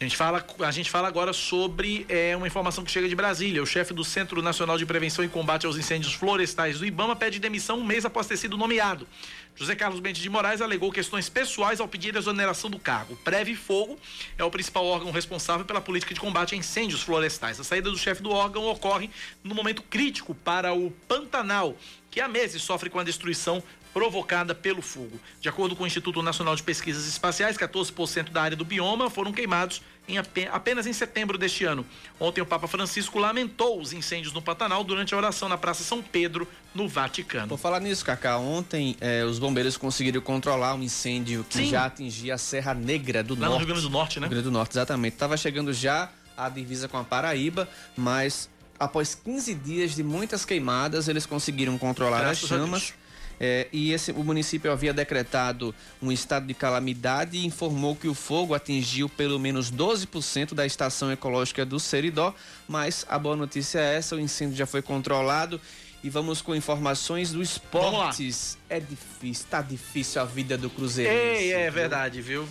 [0.00, 3.62] A gente fala, a gente fala agora sobre é, uma informação que chega de Brasília.
[3.62, 7.38] O chefe do Centro Nacional de Prevenção e Combate aos Incêndios Florestais do Ibama pede
[7.38, 9.06] demissão um mês após ter sido nomeado.
[9.54, 13.14] José Carlos Bentes de Moraes alegou questões pessoais ao pedir a exoneração do cargo.
[13.16, 13.98] Preve Fogo
[14.38, 17.60] é o principal órgão responsável pela política de combate a incêndios florestais.
[17.60, 19.10] A saída do chefe do órgão ocorre
[19.44, 21.76] no momento crítico para o Pantanal,
[22.10, 23.62] que há meses sofre com a destruição
[23.92, 25.18] provocada pelo fogo.
[25.40, 29.32] De acordo com o Instituto Nacional de Pesquisas Espaciais, 14% da área do bioma foram
[29.32, 31.84] queimados em ape- apenas em setembro deste ano.
[32.18, 36.02] Ontem o Papa Francisco lamentou os incêndios no Pantanal durante a oração na Praça São
[36.02, 37.48] Pedro, no Vaticano.
[37.48, 41.70] Por falar nisso, Cacá, ontem eh, os bombeiros conseguiram controlar um incêndio que Sim.
[41.70, 43.58] já atingia a Serra Negra do Lá no Norte.
[43.58, 44.26] Rio Grande do Norte, né?
[44.26, 45.12] Rio Grande do Norte, exatamente.
[45.14, 51.06] Estava chegando já a divisa com a Paraíba, mas após 15 dias de muitas queimadas,
[51.06, 52.94] eles conseguiram controlar Graças as chamas.
[53.42, 58.12] É, e esse, o município havia decretado um estado de calamidade e informou que o
[58.12, 62.34] fogo atingiu pelo menos 12% da estação ecológica do Seridó.
[62.68, 65.58] Mas a boa notícia é essa: o incêndio já foi controlado.
[66.02, 68.56] E vamos com informações do esportes.
[68.70, 71.12] É difícil, tá difícil a vida do Cruzeiro.
[71.12, 72.48] Ei, é verdade, viu?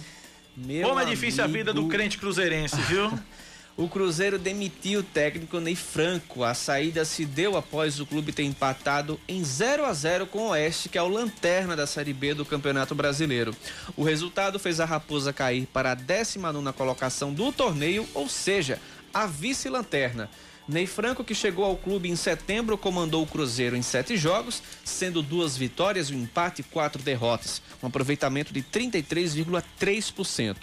[0.83, 3.11] Como é difícil a vida do crente cruzeirense, viu?
[3.79, 6.43] O Cruzeiro demitiu o técnico Ney Franco.
[6.43, 10.49] A saída se deu após o clube ter empatado em 0 a 0 com o
[10.49, 13.55] Oeste, que é o lanterna da Série B do Campeonato Brasileiro.
[13.95, 18.81] O resultado fez a Raposa cair para a 19 colocação do torneio, ou seja,
[19.13, 20.29] a vice-lanterna.
[20.69, 25.23] Ney Franco, que chegou ao clube em setembro, comandou o Cruzeiro em sete jogos, sendo
[25.23, 30.57] duas vitórias, um empate e quatro derrotas, um aproveitamento de 33,3%.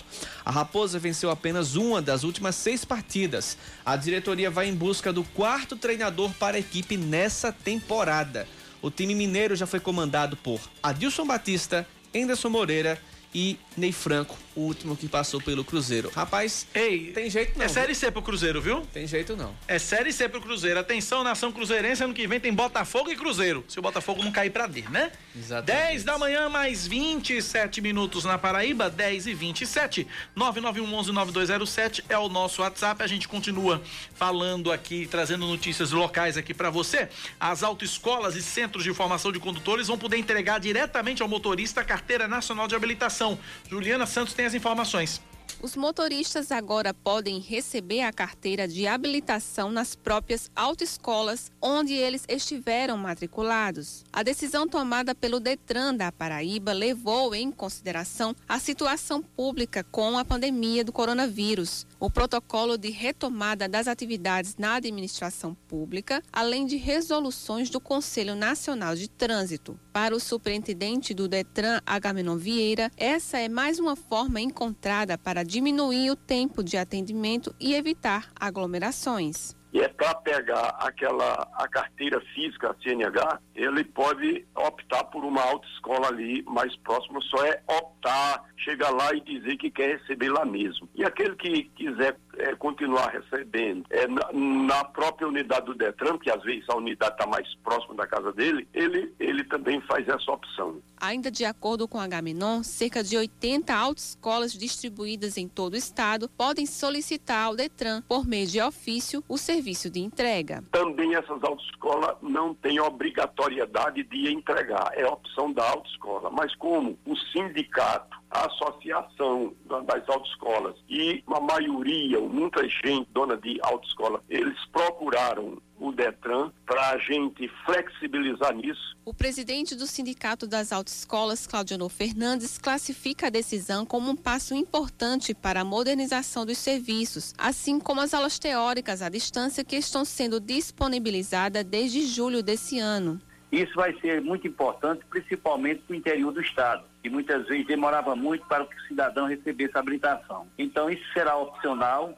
[0.44, 3.59] A Raposa venceu apenas uma das últimas seis partidas.
[3.84, 8.46] A diretoria vai em busca do quarto treinador para a equipe nessa temporada.
[8.80, 11.84] O time mineiro já foi comandado por Adilson Batista,
[12.14, 12.96] Enderson Moreira
[13.39, 16.11] e Ney Franco, o último que passou pelo Cruzeiro.
[16.16, 17.66] Rapaz, Ei, tem jeito não.
[17.66, 18.80] É Série C pro Cruzeiro, viu?
[18.95, 19.55] Tem jeito não.
[19.68, 20.80] É Série C pro Cruzeiro.
[20.80, 23.62] Atenção, nação cruzeirense, ano que vem tem Botafogo e Cruzeiro.
[23.68, 25.12] Se o Botafogo não cair pra D, né?
[25.37, 25.87] Exatamente.
[25.89, 30.07] 10 da manhã, mais 27 minutos na Paraíba, 10 e 27.
[30.34, 33.03] 991119207 é o nosso WhatsApp.
[33.03, 33.82] A gente continua
[34.14, 37.11] falando aqui, trazendo notícias locais aqui para você.
[37.39, 41.84] As autoescolas e centros de formação de condutores vão poder entregar diretamente ao motorista a
[41.84, 43.26] carteira nacional de habilitação.
[43.70, 45.20] Juliana Santos tem as informações.
[45.62, 52.98] Os motoristas agora podem receber a carteira de habilitação nas próprias autoescolas onde eles estiveram
[52.98, 54.04] matriculados.
[54.12, 60.24] A decisão tomada pelo Detran da Paraíba levou em consideração a situação pública com a
[60.24, 67.70] pandemia do coronavírus, o protocolo de retomada das atividades na administração pública, além de resoluções
[67.70, 69.80] do Conselho Nacional de Trânsito.
[69.90, 76.11] Para o superintendente do Detran, Agamenon Vieira, essa é mais uma forma encontrada para diminuir
[76.11, 79.55] o tempo de atendimento e evitar aglomerações.
[79.72, 85.42] E é para pegar aquela a carteira física, a CNH, ele pode optar por uma
[85.42, 90.44] autoescola ali mais próxima, só é optar, chegar lá e dizer que quer receber lá
[90.44, 90.88] mesmo.
[90.94, 96.30] E aquele que quiser é, continuar recebendo é, na, na, própria unidade do Detran, que
[96.30, 100.30] às vezes a unidade está mais próxima da casa dele, ele, ele também faz essa
[100.30, 100.80] opção.
[100.98, 106.28] Ainda de acordo com a Gaminon, cerca de 80 autoescolas distribuídas em todo o estado
[106.28, 110.62] podem solicitar ao Detran, por meio de ofício, o serviço de entrega.
[110.72, 116.30] Também essas autoescolas não têm obrigatoriedade de entregar, é opção da autoescola.
[116.30, 119.55] Mas como o sindicato, a associação
[119.87, 126.91] das autoescolas e a maioria, muita gente dona de autoescola, eles procuraram o Detran para
[126.91, 128.97] a gente flexibilizar nisso.
[129.05, 135.35] O presidente do Sindicato das Autoescolas, Claudiano Fernandes, classifica a decisão como um passo importante
[135.35, 140.41] para a modernização dos serviços, assim como as aulas teóricas à distância que estão sendo
[140.41, 143.20] disponibilizadas desde julho desse ano.
[143.53, 148.46] Isso vai ser muito importante, principalmente para o interior do estado muitas vezes demorava muito
[148.46, 150.46] para que o cidadão recebesse a habilitação.
[150.59, 152.16] Então isso será opcional,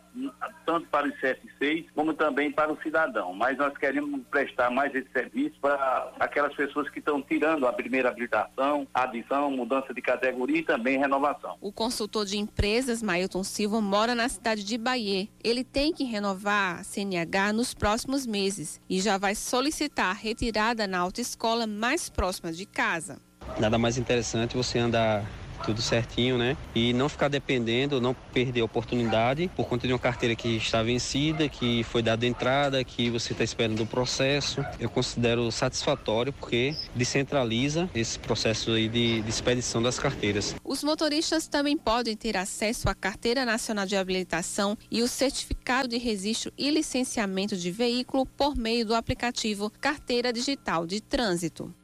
[0.67, 3.33] tanto para os CSCs como também para o cidadão.
[3.33, 8.09] Mas nós queremos prestar mais esse serviço para aquelas pessoas que estão tirando a primeira
[8.09, 11.57] habilitação, adição, mudança de categoria e também renovação.
[11.61, 15.29] O consultor de empresas, Mailton Silva, mora na cidade de Bahia.
[15.43, 20.99] Ele tem que renovar a CNH nos próximos meses e já vai solicitar retirada na
[20.99, 23.28] autoescola mais próxima de casa
[23.59, 25.25] nada mais interessante você andar
[25.65, 26.57] tudo certinho, né?
[26.75, 30.83] E não ficar dependendo, não perder a oportunidade por conta de uma carteira que está
[30.83, 34.65] vencida, que foi dada entrada, que você está esperando o processo.
[34.79, 40.55] Eu considero satisfatório porque descentraliza esse processo aí de, de expedição das carteiras.
[40.65, 45.99] Os motoristas também podem ter acesso à Carteira Nacional de Habilitação e o Certificado de
[45.99, 51.75] Registro e Licenciamento de Veículo por meio do aplicativo Carteira Digital de Trânsito.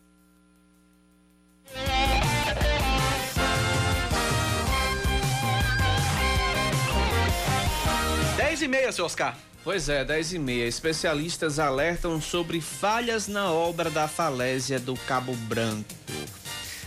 [8.37, 9.37] 10 e meia, seu Oscar.
[9.65, 10.67] Pois é, 10 e meia.
[10.67, 15.95] Especialistas alertam sobre falhas na obra da falésia do Cabo Branco.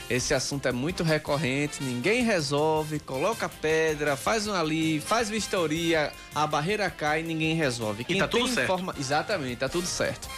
[0.10, 6.48] Esse assunto é muito recorrente, ninguém resolve, coloca pedra, faz um ali, faz vistoria, a
[6.48, 8.06] barreira cai e ninguém resolve.
[8.06, 8.94] Quem e tá tudo certo.
[8.98, 10.30] Exatamente, tá tudo certo.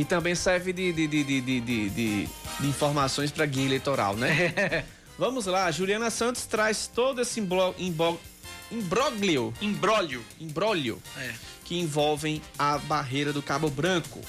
[0.00, 4.82] E também serve de, de, de, de, de, de, de informações para guia eleitoral, né?
[5.18, 7.74] Vamos lá, Juliana Santos traz todo esse imbróglio.
[9.60, 10.24] Imbróglio.
[10.40, 11.02] Imbróglio.
[11.18, 11.34] É.
[11.66, 14.22] Que envolvem a barreira do Cabo Branco.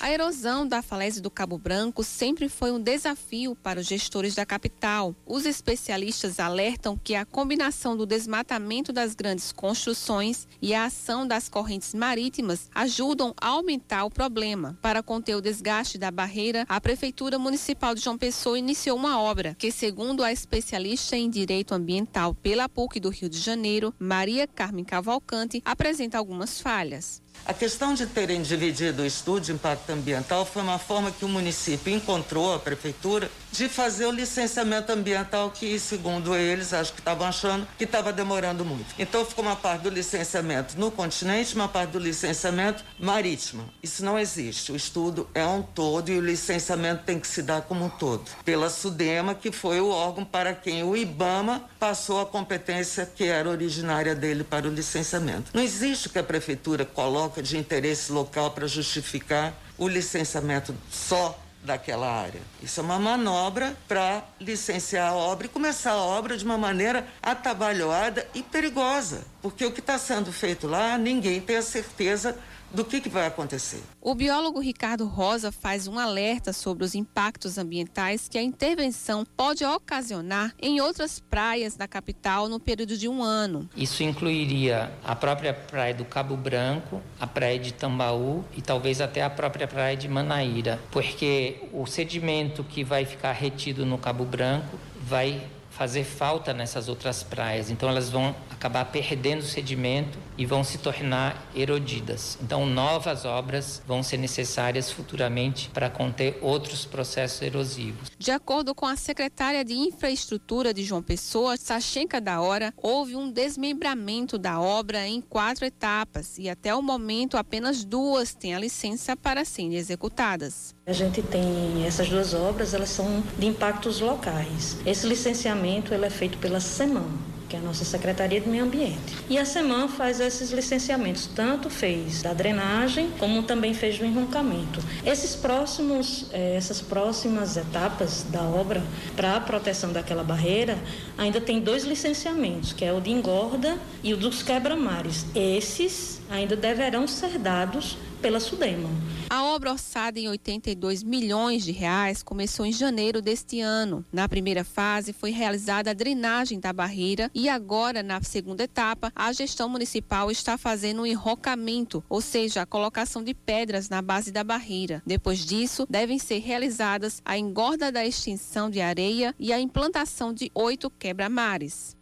[0.00, 4.46] A erosão da falésia do Cabo Branco sempre foi um desafio para os gestores da
[4.46, 5.14] capital.
[5.26, 11.50] Os especialistas alertam que a combinação do desmatamento das grandes construções e a ação das
[11.50, 14.78] correntes marítimas ajudam a aumentar o problema.
[14.80, 19.54] Para conter o desgaste da barreira, a Prefeitura Municipal de João Pessoa iniciou uma obra
[19.58, 24.82] que, segundo a especialista em direito ambiental pela PUC do Rio de Janeiro, Maria Carmen
[24.82, 27.20] Cavalcante, apresenta algumas falhas.
[27.50, 31.28] A questão de terem dividido o estudo de impacto ambiental foi uma forma que o
[31.28, 37.26] município encontrou, a prefeitura, de fazer o licenciamento ambiental que, segundo eles, acho que estavam
[37.26, 38.94] achando que estava demorando muito.
[38.98, 43.68] Então ficou uma parte do licenciamento no continente, uma parte do licenciamento marítimo.
[43.82, 44.72] Isso não existe.
[44.72, 48.24] O estudo é um todo e o licenciamento tem que se dar como um todo.
[48.44, 53.48] Pela SUDEMA, que foi o órgão para quem o IBAMA passou a competência que era
[53.48, 55.50] originária dele para o licenciamento.
[55.52, 61.38] Não existe o que a prefeitura coloca de interesse local para justificar o licenciamento só
[61.62, 62.40] daquela área.
[62.62, 67.06] Isso é uma manobra para licenciar a obra e começar a obra de uma maneira
[67.22, 72.36] atabalhoada e perigosa, porque o que está sendo feito lá, ninguém tem a certeza
[72.72, 73.82] do que, que vai acontecer.
[74.00, 79.64] O biólogo Ricardo Rosa faz um alerta sobre os impactos ambientais que a intervenção pode
[79.64, 83.68] ocasionar em outras praias da capital no período de um ano.
[83.76, 89.22] Isso incluiria a própria praia do Cabo Branco, a praia de Tambaú e talvez até
[89.22, 94.78] a própria praia de Manaíra, porque o sedimento que vai ficar retido no Cabo Branco
[95.02, 95.42] vai
[95.80, 97.70] fazer falta nessas outras praias.
[97.70, 102.36] Então elas vão acabar perdendo sedimento e vão se tornar erodidas.
[102.42, 108.10] Então novas obras vão ser necessárias futuramente para conter outros processos erosivos.
[108.18, 113.32] De acordo com a secretária de Infraestrutura de João Pessoa, Sachenka da Hora, houve um
[113.32, 119.16] desmembramento da obra em quatro etapas e até o momento apenas duas têm a licença
[119.16, 120.74] para serem executadas.
[120.86, 124.76] A gente tem essas duas obras, elas são de impactos locais.
[124.84, 127.06] Esse licenciamento ele é feito pela SEMAN,
[127.48, 129.16] que é a nossa Secretaria de Meio Ambiente.
[129.28, 134.80] E a SEMAN faz esses licenciamentos, tanto fez da drenagem, como também fez do enroncamento.
[135.04, 138.82] Esses próximos, eh, essas próximas etapas da obra
[139.16, 140.78] para a proteção daquela barreira,
[141.18, 145.26] ainda tem dois licenciamentos, que é o de engorda e o dos quebra-mares.
[145.34, 148.88] Esses ainda deverão ser dados pela Sudema.
[149.28, 154.04] A obra orçada em 82 milhões de reais começou em janeiro deste ano.
[154.12, 159.32] Na primeira fase foi realizada a drenagem da barreira e agora na segunda etapa a
[159.32, 164.42] gestão municipal está fazendo um enrocamento, ou seja, a colocação de pedras na base da
[164.42, 165.02] barreira.
[165.06, 170.50] Depois disso, devem ser realizadas a engorda da extinção de areia e a implantação de
[170.54, 171.99] oito quebra-mares.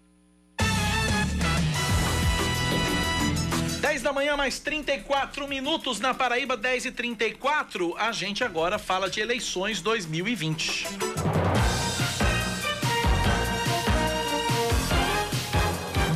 [3.88, 7.96] 10 da manhã, mais 34 minutos na Paraíba, 10 e 34.
[7.96, 10.86] A gente agora fala de eleições 2020.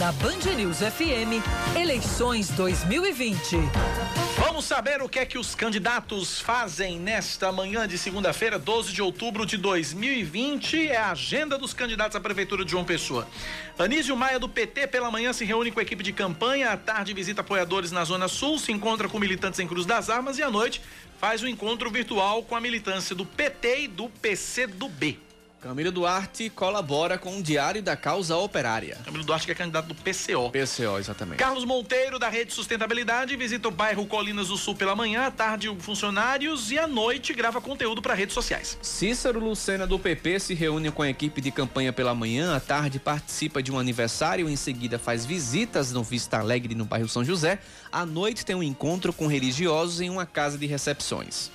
[0.03, 1.39] Na Band News FM,
[1.81, 3.57] eleições 2020.
[4.37, 9.01] Vamos saber o que é que os candidatos fazem nesta manhã de segunda-feira, 12 de
[9.01, 10.89] outubro de 2020.
[10.89, 13.29] É a agenda dos candidatos à Prefeitura de João Pessoa.
[13.79, 16.73] Anísio Maia, do PT, pela manhã se reúne com a equipe de campanha.
[16.73, 20.37] À tarde, visita apoiadores na Zona Sul, se encontra com militantes em Cruz das Armas
[20.37, 20.83] e à noite
[21.21, 25.32] faz um encontro virtual com a militância do PT e do PCdoB.
[25.63, 28.99] Camilo Duarte colabora com o Diário da Causa Operária.
[29.05, 30.51] Camilo Duarte que é candidato do PCO.
[30.51, 31.39] PCO, exatamente.
[31.39, 35.73] Carlos Monteiro, da Rede Sustentabilidade, visita o bairro Colinas do Sul pela manhã, à tarde
[35.79, 38.77] funcionários e à noite grava conteúdo para redes sociais.
[38.83, 42.99] Cícero Lucena, do PP, se reúne com a equipe de campanha pela manhã, à tarde
[42.99, 47.61] participa de um aniversário, em seguida faz visitas no Vista Alegre, no bairro São José.
[47.93, 51.53] À noite tem um encontro com religiosos em uma casa de recepções.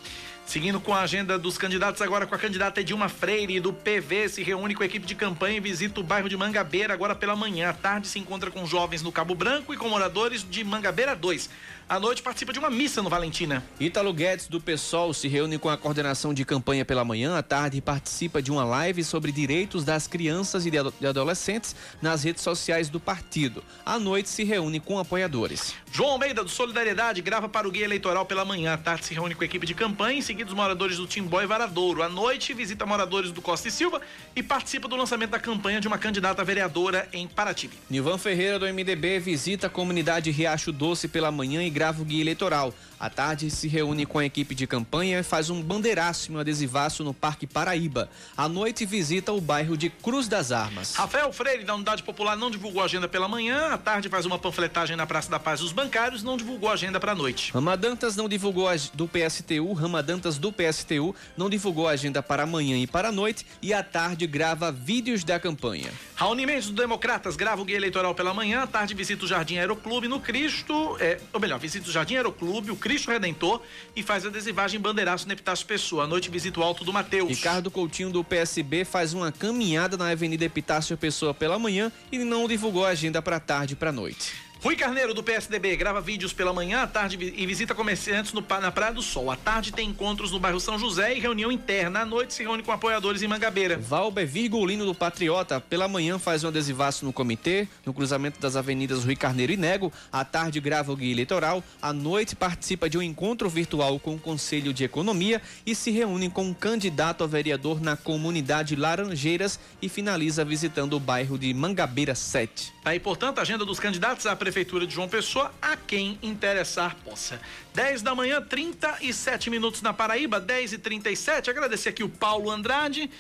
[0.48, 4.42] Seguindo com a agenda dos candidatos, agora com a candidata Edilma Freire, do PV, se
[4.42, 7.70] reúne com a equipe de campanha e visita o bairro de Mangabeira agora pela manhã.
[7.70, 11.50] À tarde se encontra com jovens no Cabo Branco e com moradores de Mangabeira 2.
[11.90, 13.64] À noite participa de uma missa no Valentina.
[13.80, 17.38] Ítalo Guedes, do PSOL, se reúne com a coordenação de campanha pela manhã.
[17.38, 22.44] À tarde participa de uma live sobre direitos das crianças e de adolescentes nas redes
[22.44, 23.64] sociais do partido.
[23.86, 25.76] À noite se reúne com apoiadores.
[25.90, 28.74] João Almeida, do Solidariedade, grava para o Guia Eleitoral pela manhã.
[28.74, 31.42] À tarde se reúne com a equipe de campanha, em seguida os moradores do Timbó
[31.42, 32.04] e Varadouro.
[32.04, 34.02] À noite visita moradores do Costa e Silva
[34.36, 37.70] e participa do lançamento da campanha de uma candidata vereadora em Paraty.
[37.90, 42.22] Nivan Ferreira, do MDB, visita a comunidade Riacho Doce pela manhã e grava o guia
[42.22, 42.74] eleitoral.
[43.00, 46.40] À tarde se reúne com a equipe de campanha e faz um bandeiraço e um
[46.40, 48.10] adesivaço no Parque Paraíba.
[48.36, 50.96] À noite visita o bairro de Cruz das Armas.
[50.96, 53.68] Rafael Freire, da Unidade Popular, não divulgou a agenda pela manhã.
[53.68, 57.00] À tarde faz uma panfletagem na Praça da Paz dos Bancários, não divulgou a agenda
[57.00, 57.52] para a noite.
[57.54, 62.78] Ramadantas não divulgou a do PSTU, Ramadantas do PSTU não divulgou a agenda para amanhã
[62.78, 65.92] e para a noite e à tarde grava vídeos da campanha.
[66.16, 69.58] Raoni Mendes do Democratas grava o guia eleitoral pela manhã, à tarde visita o Jardim
[69.58, 73.62] Aeroclube no Cristo, é, ou melhor, visita o Jardim Aeroclube, o Cristo Redentor
[73.94, 76.06] e faz a adesivagem bandeiraço Epitácio Pessoa.
[76.06, 77.30] À noite visita o Alto do Mateus.
[77.30, 82.48] Ricardo Coutinho do PSB faz uma caminhada na Avenida Epitácio Pessoa pela manhã e não
[82.48, 84.47] divulgou a agenda para tarde e para noite.
[84.64, 88.72] Rui Carneiro, do PSDB, grava vídeos pela manhã, à tarde e visita comerciantes no, na
[88.72, 89.30] Praia do Sol.
[89.30, 92.02] À tarde tem encontros no bairro São José e reunião interna.
[92.02, 93.78] À noite se reúne com apoiadores em Mangabeira.
[93.78, 99.06] Valber Virgulino do Patriota, pela manhã faz um adesivaço no comitê, no cruzamento das avenidas
[99.06, 99.94] Rui Carneiro e Nego.
[100.12, 101.64] À tarde grava o guia eleitoral.
[101.80, 106.32] À noite participa de um encontro virtual com o Conselho de Economia e se reúne
[106.32, 112.16] com um candidato a vereador na comunidade Laranjeiras e finaliza visitando o bairro de Mangabeira
[112.16, 112.74] 7.
[112.84, 116.96] Tá aí, portanto, a agenda dos candidatos à Prefeitura de João Pessoa, a quem interessar
[117.04, 117.38] possa.
[117.74, 123.12] 10 da manhã, 37 minutos na Paraíba, 10 e 37 Agradecer aqui o Paulo Andrade.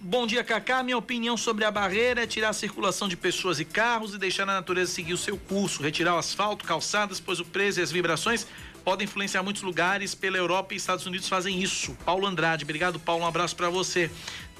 [0.00, 0.82] Bom dia, Cacá.
[0.82, 4.42] Minha opinião sobre a barreira é tirar a circulação de pessoas e carros e deixar
[4.42, 7.92] a natureza seguir o seu curso, retirar o asfalto, calçadas, pois o preço e as
[7.92, 8.44] vibrações
[8.86, 11.96] podem influenciar muitos lugares pela Europa e Estados Unidos fazem isso.
[12.04, 13.24] Paulo Andrade, obrigado, Paulo.
[13.24, 14.10] Um abraço para você.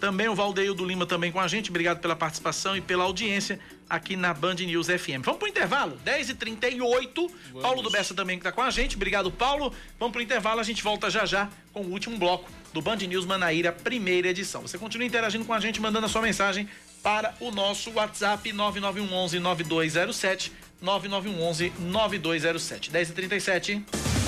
[0.07, 1.69] Também o Valdeio do Lima também com a gente.
[1.69, 3.59] Obrigado pela participação e pela audiência
[3.91, 5.21] aqui na Band News FM.
[5.25, 5.99] Vamos pro intervalo?
[6.07, 7.29] 10h38.
[7.61, 8.95] Paulo do Bessa também que tá com a gente.
[8.95, 9.75] Obrigado, Paulo.
[9.99, 13.27] Vamos pro intervalo, a gente volta já já com o último bloco do Band News
[13.27, 14.63] Manaíra, primeira edição.
[14.63, 16.69] Você continua interagindo com a gente, mandando a sua mensagem
[17.03, 22.93] para o nosso WhatsApp 9911 9207 9911 9207.
[22.93, 24.26] 10h37.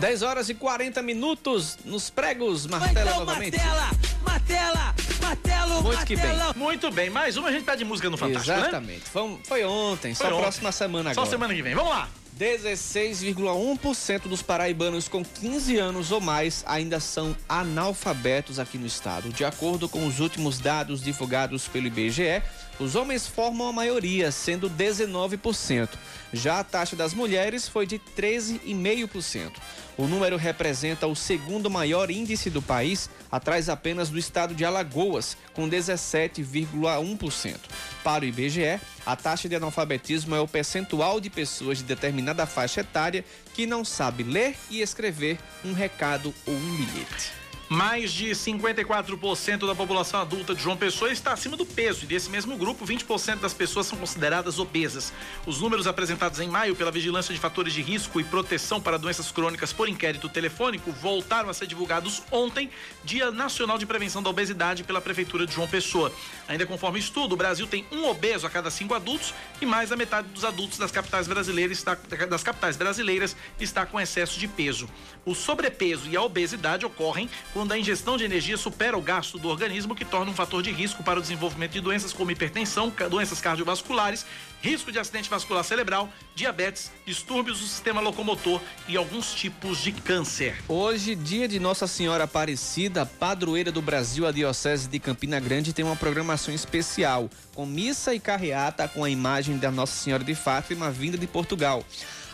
[0.00, 2.66] 10 horas e 40 minutos nos pregos.
[2.66, 3.56] Martela Então, novamente.
[3.56, 3.90] Martela,
[4.24, 6.26] Martela, martelo, Muito que bem.
[6.26, 6.54] martelo.
[6.56, 8.62] Muito bem, mais uma a gente tá de música no Fantástico, né?
[8.62, 9.00] Exatamente.
[9.00, 10.42] Foi, foi ontem, Foi só ontem.
[10.42, 11.30] próxima semana Só agora.
[11.30, 11.74] semana que vem.
[11.74, 12.08] Vamos lá.
[12.38, 19.30] 16,1% dos paraibanos com 15 anos ou mais ainda são analfabetos aqui no estado.
[19.30, 22.42] De acordo com os últimos dados divulgados pelo IBGE,
[22.78, 25.88] os homens formam a maioria, sendo 19%.
[26.30, 29.52] Já a taxa das mulheres foi de 13,5%.
[29.96, 35.38] O número representa o segundo maior índice do país, atrás apenas do estado de Alagoas,
[35.54, 37.56] com 17,1%.
[38.04, 42.80] Para o IBGE, a taxa de analfabetismo é o percentual de pessoas de determinada faixa
[42.80, 47.45] etária que não sabe ler e escrever um recado ou um bilhete.
[47.68, 52.30] Mais de 54% da população adulta de João Pessoa está acima do peso e desse
[52.30, 55.12] mesmo grupo, 20% das pessoas são consideradas obesas.
[55.44, 59.32] Os números apresentados em maio pela Vigilância de Fatores de Risco e Proteção para Doenças
[59.32, 62.70] Crônicas por inquérito telefônico voltaram a ser divulgados ontem,
[63.02, 66.12] Dia Nacional de Prevenção da Obesidade pela Prefeitura de João Pessoa.
[66.46, 69.96] Ainda conforme estudo, o Brasil tem um obeso a cada cinco adultos e mais da
[69.96, 71.96] metade dos adultos das capitais brasileiras está,
[72.28, 74.88] das capitais brasileiras está com excesso de peso.
[75.24, 79.48] O sobrepeso e a obesidade ocorrem quando a ingestão de energia supera o gasto do
[79.48, 83.40] organismo, que torna um fator de risco para o desenvolvimento de doenças como hipertensão, doenças
[83.40, 84.26] cardiovasculares,
[84.60, 90.62] risco de acidente vascular cerebral, diabetes, distúrbios do sistema locomotor e alguns tipos de câncer.
[90.68, 95.82] Hoje, dia de Nossa Senhora Aparecida, padroeira do Brasil, a Diocese de Campina Grande tem
[95.82, 100.90] uma programação especial, com missa e carreata com a imagem da Nossa Senhora de Fátima
[100.90, 101.82] vinda de Portugal.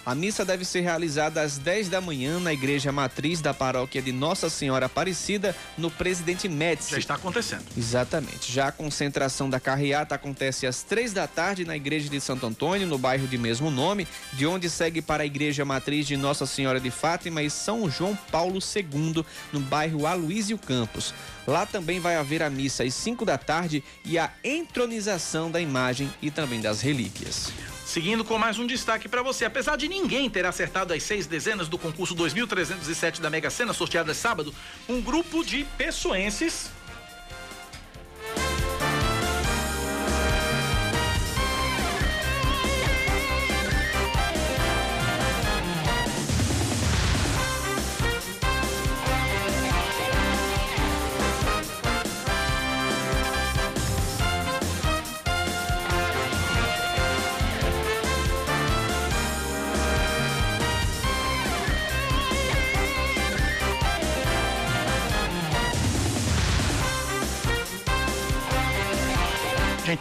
[0.04, 4.10] A missa deve ser realizada às 10 da manhã na igreja matriz da paróquia de
[4.10, 6.90] Nossa Senhora Aparecida, no Presidente Médici.
[6.90, 7.64] Já está acontecendo.
[7.76, 8.50] Exatamente.
[8.50, 12.86] Já a concentração da carreata acontece às três da tarde na igreja de Santo Antônio,
[12.86, 16.80] no bairro de mesmo nome, de onde segue para a igreja matriz de Nossa Senhora
[16.80, 21.14] de Fátima e São João Paulo II, no bairro Aloísio Campos.
[21.46, 26.12] Lá também vai haver a missa às 5 da tarde e a entronização da imagem
[26.20, 27.52] e também das relíquias.
[27.92, 29.44] Seguindo com mais um destaque para você.
[29.44, 34.14] Apesar de ninguém ter acertado as seis dezenas do concurso 2307 da Mega Sena, sorteada
[34.14, 34.54] sábado,
[34.88, 36.70] um grupo de pessoenses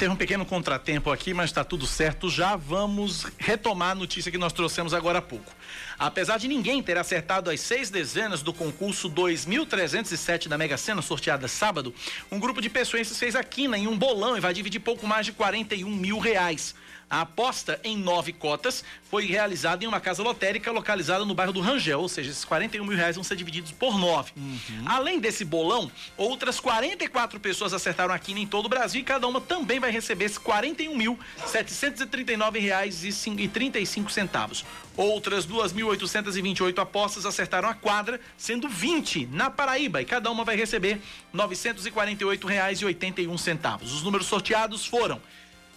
[0.02, 2.28] teve um pequeno contratempo aqui, mas está tudo certo.
[2.28, 5.54] Já vamos retomar a notícia que nós trouxemos agora há pouco.
[6.02, 11.48] Apesar de ninguém ter acertado as seis dezenas do concurso 2307 da Mega Sena, sorteada
[11.48, 11.94] sábado,
[12.32, 15.28] um grupo de pessoas fez a quina em um bolão e vai dividir pouco mais
[15.28, 16.74] de 41 mil reais.
[17.12, 21.60] A aposta em nove cotas foi realizada em uma casa lotérica localizada no bairro do
[21.60, 24.32] Rangel, ou seja, esses 41 mil reais vão ser divididos por nove.
[24.38, 24.86] Uhum.
[24.86, 29.28] Além desse bolão, outras 44 pessoas acertaram a quina em todo o Brasil e cada
[29.28, 34.64] uma também vai receber esses 41 mil R$ 739,35.
[34.98, 41.02] Outras 2.828 apostas acertaram a quadra, sendo 20 na Paraíba e cada uma vai receber
[41.32, 43.94] 948 reais e 81 centavos.
[43.94, 45.22] Os números sorteados foram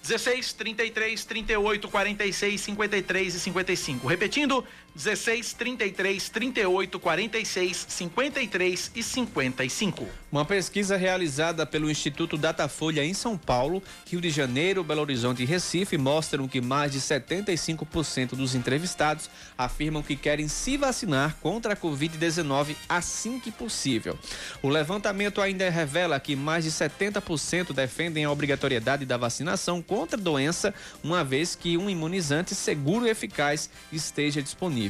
[0.02, 4.06] 16, 33, 38, 46, 53 e 55.
[4.06, 4.64] Repetindo,
[4.94, 10.06] 16, 33, 38, 46, 53 e 55.
[10.30, 15.46] Uma pesquisa realizada pelo Instituto Datafolha em São Paulo, Rio de Janeiro, Belo Horizonte e
[15.46, 21.76] Recife mostram que mais de 75% dos entrevistados afirmam que querem se vacinar contra a
[21.76, 24.16] Covid-19 assim que possível.
[24.62, 30.22] O levantamento ainda revela que mais de 70% defendem a obrigatoriedade da vacinação contra a
[30.22, 30.72] doença,
[31.02, 34.83] uma vez que um imunizante seguro e eficaz esteja disponível.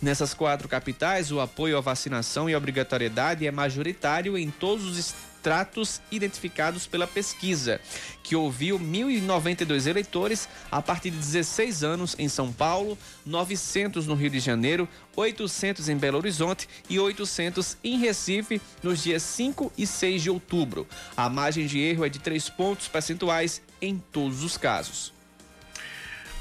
[0.00, 6.00] Nessas quatro capitais, o apoio à vacinação e obrigatoriedade é majoritário em todos os estratos
[6.10, 7.80] identificados pela pesquisa,
[8.22, 14.28] que ouviu 1.092 eleitores a partir de 16 anos em São Paulo, 900 no Rio
[14.28, 20.22] de Janeiro, 800 em Belo Horizonte e 800 em Recife nos dias 5 e 6
[20.22, 20.86] de outubro.
[21.16, 25.15] A margem de erro é de 3 pontos percentuais em todos os casos.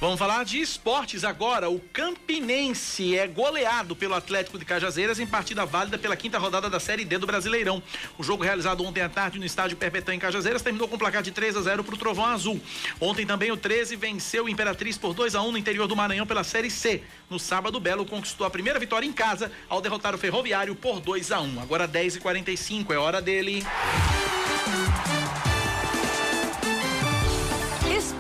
[0.01, 1.69] Vamos falar de esportes agora.
[1.69, 6.81] O Campinense é goleado pelo Atlético de Cajazeiras em partida válida pela quinta rodada da
[6.81, 7.81] Série D do Brasileirão.
[8.17, 11.23] O jogo realizado ontem à tarde no estádio Perpetã em Cajazeiras terminou com um placar
[11.23, 12.59] de 3 a 0 para o Trovão Azul.
[12.99, 16.27] Ontem também o 13 venceu o Imperatriz por 2 a 1 no interior do Maranhão
[16.27, 17.01] pela Série C.
[17.30, 20.99] No sábado, o Belo conquistou a primeira vitória em casa ao derrotar o Ferroviário por
[20.99, 21.61] 2 a 1.
[21.61, 23.65] Agora 10 e 45 é hora dele.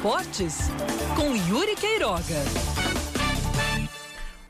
[0.05, 0.57] Esportes
[1.15, 2.35] com Yuri Queiroga.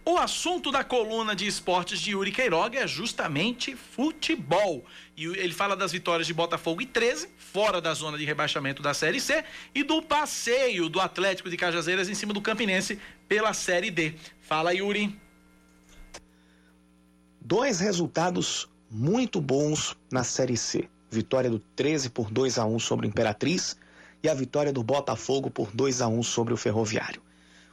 [0.04, 4.84] O assunto da coluna de esportes de Yuri Queiroga é justamente futebol.
[5.16, 8.94] E ele fala das vitórias de Botafogo e 13, fora da zona de rebaixamento da
[8.94, 13.90] Série C, e do passeio do Atlético de Cajazeiras em cima do Campinense pela Série
[13.90, 14.16] D.
[14.42, 15.18] Fala, Yuri.
[17.40, 20.90] Dois resultados muito bons na Série C.
[21.10, 23.78] Vitória do 13 por 2 a 1 sobre o Imperatriz
[24.26, 27.22] e a vitória do Botafogo por 2 a 1 sobre o Ferroviário.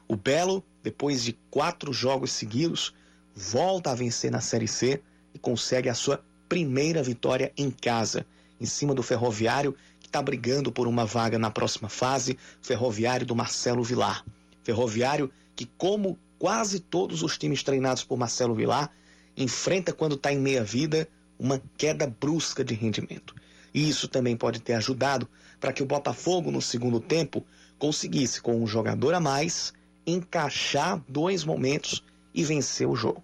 [0.07, 2.93] O Belo, depois de quatro jogos seguidos,
[3.35, 5.01] volta a vencer na Série C
[5.33, 8.27] e consegue a sua primeira vitória em casa,
[8.61, 13.35] em cima do Ferroviário, que está brigando por uma vaga na próxima fase, Ferroviário do
[13.35, 14.23] Marcelo Vilar.
[14.63, 18.91] Ferroviário que, como quase todos os times treinados por Marcelo Vilar,
[19.35, 21.09] enfrenta quando está em meia vida
[21.39, 23.35] uma queda brusca de rendimento.
[23.75, 25.29] E isso também pode ter ajudado
[25.59, 27.45] para que o Botafogo, no segundo tempo,
[27.79, 29.73] conseguisse, com um jogador a mais,
[30.07, 32.05] encaixar dois momentos
[32.35, 33.23] e vencer o jogo.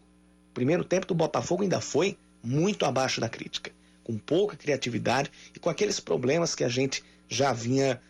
[0.51, 3.71] O primeiro tempo do Botafogo ainda foi muito abaixo da crítica,
[4.03, 8.01] com pouca criatividade e com aqueles problemas que a gente já vinha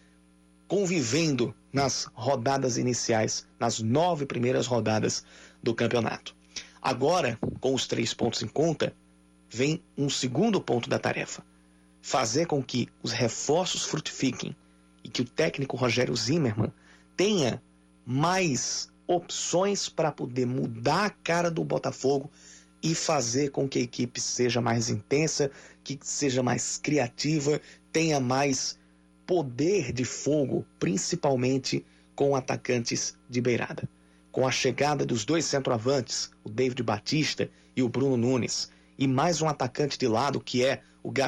[0.69, 5.25] convivendo nas rodadas iniciais, nas nove primeiras rodadas
[5.63, 6.37] do campeonato.
[6.81, 8.95] Agora, com os três pontos em conta,
[9.51, 11.43] vem um segundo ponto da tarefa
[12.01, 14.57] fazer com que os reforços frutifiquem
[15.05, 16.73] e que o técnico Rogério Zimmermann
[17.17, 17.63] tenha
[18.07, 22.31] mais opções para poder mudar a cara do Botafogo
[22.83, 25.51] e fazer com que a equipe seja mais intensa,
[25.83, 27.61] que seja mais criativa,
[27.93, 28.79] tenha mais
[29.27, 31.85] poder de fogo, principalmente
[32.15, 33.89] com atacantes de beirada.
[34.31, 39.41] Com a chegada dos dois centroavantes, o David Batista e o Bruno Nunes, e mais
[39.41, 40.83] um atacante de lado que é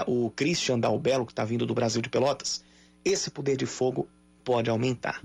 [0.07, 2.65] o, o Christian Dalbello, que está vindo do Brasil de Pelotas,
[3.05, 4.09] esse poder de fogo
[4.44, 5.23] pode aumentar.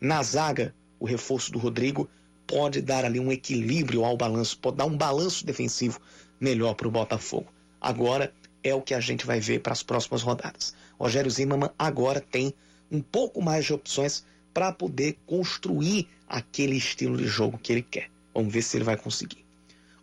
[0.00, 2.08] Na zaga, o reforço do Rodrigo
[2.46, 6.00] pode dar ali um equilíbrio ao balanço, pode dar um balanço defensivo
[6.40, 7.52] melhor para o Botafogo.
[7.80, 8.32] Agora
[8.62, 10.74] é o que a gente vai ver para as próximas rodadas.
[10.98, 12.52] Rogério Zimmermann agora tem
[12.90, 18.10] um pouco mais de opções para poder construir aquele estilo de jogo que ele quer.
[18.34, 19.44] Vamos ver se ele vai conseguir.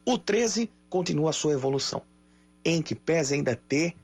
[0.05, 2.01] O 13 continua a sua evolução,
[2.65, 3.95] em que pese ainda ter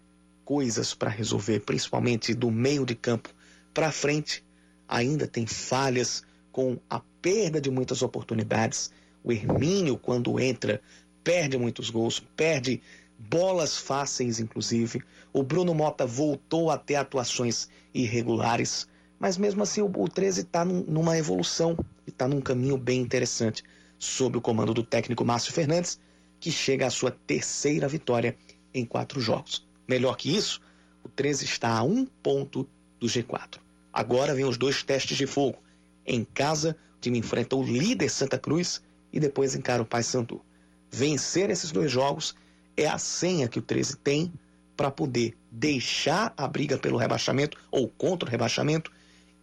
[0.46, 3.30] coisas para resolver, principalmente do meio de campo
[3.74, 4.44] para frente,
[4.88, 8.92] ainda tem falhas com a perda de muitas oportunidades.
[9.24, 10.80] O Hermínio, quando entra,
[11.24, 12.82] perde muitos gols, perde
[13.18, 15.02] bolas fáceis, inclusive.
[15.32, 18.88] O Bruno Mota voltou a ter atuações irregulares,
[19.20, 23.00] mas mesmo assim o, o 13 está num, numa evolução e está num caminho bem
[23.00, 23.64] interessante,
[23.98, 26.00] sob o comando do técnico Márcio Fernandes,
[26.40, 28.36] que chega à sua terceira vitória
[28.74, 29.68] em quatro jogos.
[29.88, 30.62] Melhor que isso,
[31.04, 32.68] o 13 está a um ponto
[33.00, 33.60] do G4.
[33.92, 35.58] Agora vem os dois testes de fogo.
[36.06, 38.82] Em casa, o time enfrenta o líder Santa Cruz
[39.12, 40.42] e depois encara o Paysandu.
[40.90, 42.36] Vencer esses dois jogos
[42.78, 44.32] é a senha que o 13 tem
[44.76, 48.92] para poder deixar a briga pelo rebaixamento ou contra o rebaixamento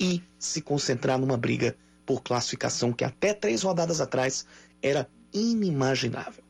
[0.01, 1.77] e se concentrar numa briga
[2.07, 4.47] por classificação que até três rodadas atrás
[4.83, 6.43] era inimaginável.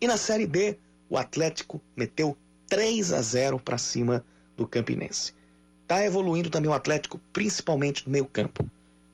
[0.00, 0.78] E na Série D,
[1.12, 2.34] o Atlético meteu
[2.68, 4.24] 3 a 0 para cima
[4.56, 5.34] do Campinense.
[5.82, 8.64] Está evoluindo também o Atlético, principalmente no meio campo.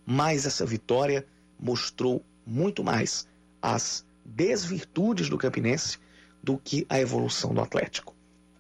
[0.07, 1.27] Mas essa vitória
[1.59, 3.27] mostrou muito mais
[3.61, 5.99] as desvirtudes do Campinense
[6.41, 8.15] do que a evolução do Atlético.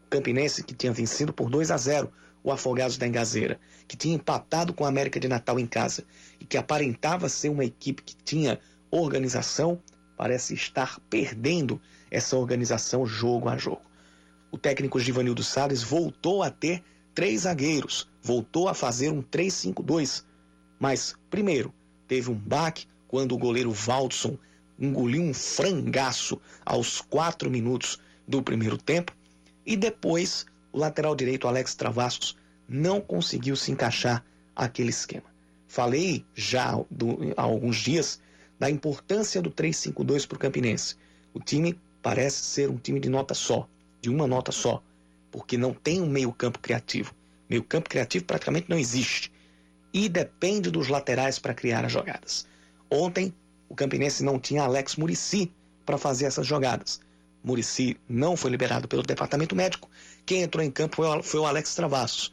[0.07, 2.13] O Campinense, que tinha vencido por 2 a 0
[2.43, 6.03] o Afogados da Engazeira, que tinha empatado com a América de Natal em casa
[6.41, 8.59] e que aparentava ser uma equipe que tinha
[8.91, 9.81] organização,
[10.17, 11.81] parece estar perdendo
[12.11, 13.83] essa organização jogo a jogo.
[14.51, 16.83] O técnico Givanildo Salles voltou a ter
[17.15, 20.25] três zagueiros, voltou a fazer um 3-5-2.
[20.79, 21.73] Mas, primeiro,
[22.07, 24.39] teve um baque quando o goleiro Valdson
[24.79, 29.13] engoliu um frangaço aos quatro minutos do primeiro tempo.
[29.67, 32.37] E depois, o lateral direito Alex Travassos
[32.69, 34.25] não conseguiu se encaixar
[34.55, 35.27] aquele esquema.
[35.67, 38.21] Falei já do, há alguns dias
[38.59, 40.97] da importância do 3-5-2 para o Campinense.
[41.35, 43.69] O time parece ser um time de nota só,
[44.01, 44.83] de uma nota só,
[45.31, 47.15] porque não tem um meio-campo criativo.
[47.49, 49.33] Meio-campo criativo praticamente não existe.
[49.93, 52.47] E depende dos laterais para criar as jogadas.
[52.91, 53.35] Ontem,
[53.69, 55.53] o Campinense não tinha Alex Murici
[55.85, 57.01] para fazer essas jogadas.
[57.43, 59.89] Murici não foi liberado pelo departamento médico.
[60.27, 62.33] Quem entrou em campo foi o, Alex Travassos.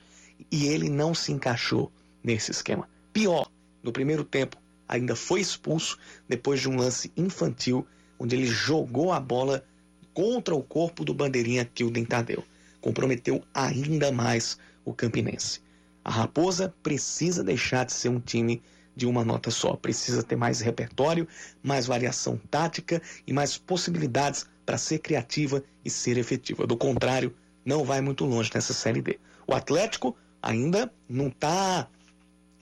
[0.51, 1.91] E ele não se encaixou
[2.23, 2.89] nesse esquema.
[3.13, 3.49] Pior,
[3.81, 5.97] no primeiro tempo, ainda foi expulso
[6.27, 7.87] depois de um lance infantil,
[8.19, 9.65] onde ele jogou a bola
[10.13, 12.43] contra o corpo do bandeirinha Kilden Tadeu.
[12.79, 15.59] Comprometeu ainda mais o Campinense.
[16.03, 18.61] A Raposa precisa deixar de ser um time
[18.95, 19.75] de uma nota só.
[19.75, 21.27] Precisa ter mais repertório,
[21.61, 26.65] mais variação tática e mais possibilidades para ser criativa e ser efetiva.
[26.65, 27.35] Do contrário,
[27.65, 29.19] não vai muito longe nessa Série D.
[29.47, 31.87] O Atlético ainda não está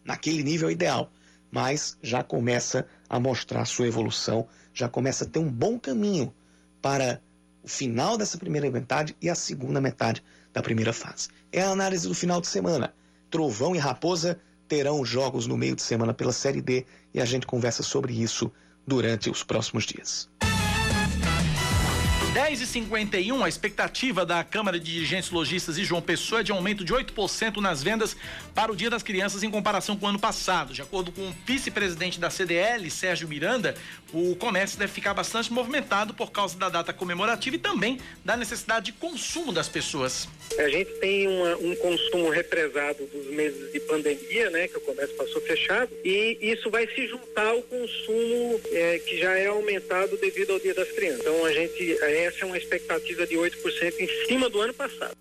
[0.03, 1.11] naquele nível ideal,
[1.51, 6.33] mas já começa a mostrar sua evolução, já começa a ter um bom caminho
[6.81, 7.21] para
[7.63, 11.29] o final dessa primeira metade e a segunda metade da primeira fase.
[11.51, 12.93] É a análise do final de semana.
[13.29, 17.45] Trovão e Raposa terão jogos no meio de semana pela Série D e a gente
[17.45, 18.51] conversa sobre isso
[18.85, 20.29] durante os próximos dias.
[22.33, 26.51] 10 e 51 a expectativa da Câmara de Dirigentes Logistas e João Pessoa é de
[26.51, 28.17] aumento de 8% nas vendas
[28.55, 30.73] para o Dia das Crianças em comparação com o ano passado.
[30.73, 33.75] De acordo com o vice-presidente da CDL, Sérgio Miranda,
[34.11, 38.87] o comércio deve ficar bastante movimentado por causa da data comemorativa e também da necessidade
[38.87, 40.27] de consumo das pessoas.
[40.57, 45.15] A gente tem uma, um consumo represado dos meses de pandemia, né, que o comércio
[45.15, 50.53] passou fechado, e isso vai se juntar ao consumo é, que já é aumentado devido
[50.53, 51.21] ao Dia das Crianças.
[51.21, 55.15] Então a gente essa é uma expectativa de 8% em cima do ano passado.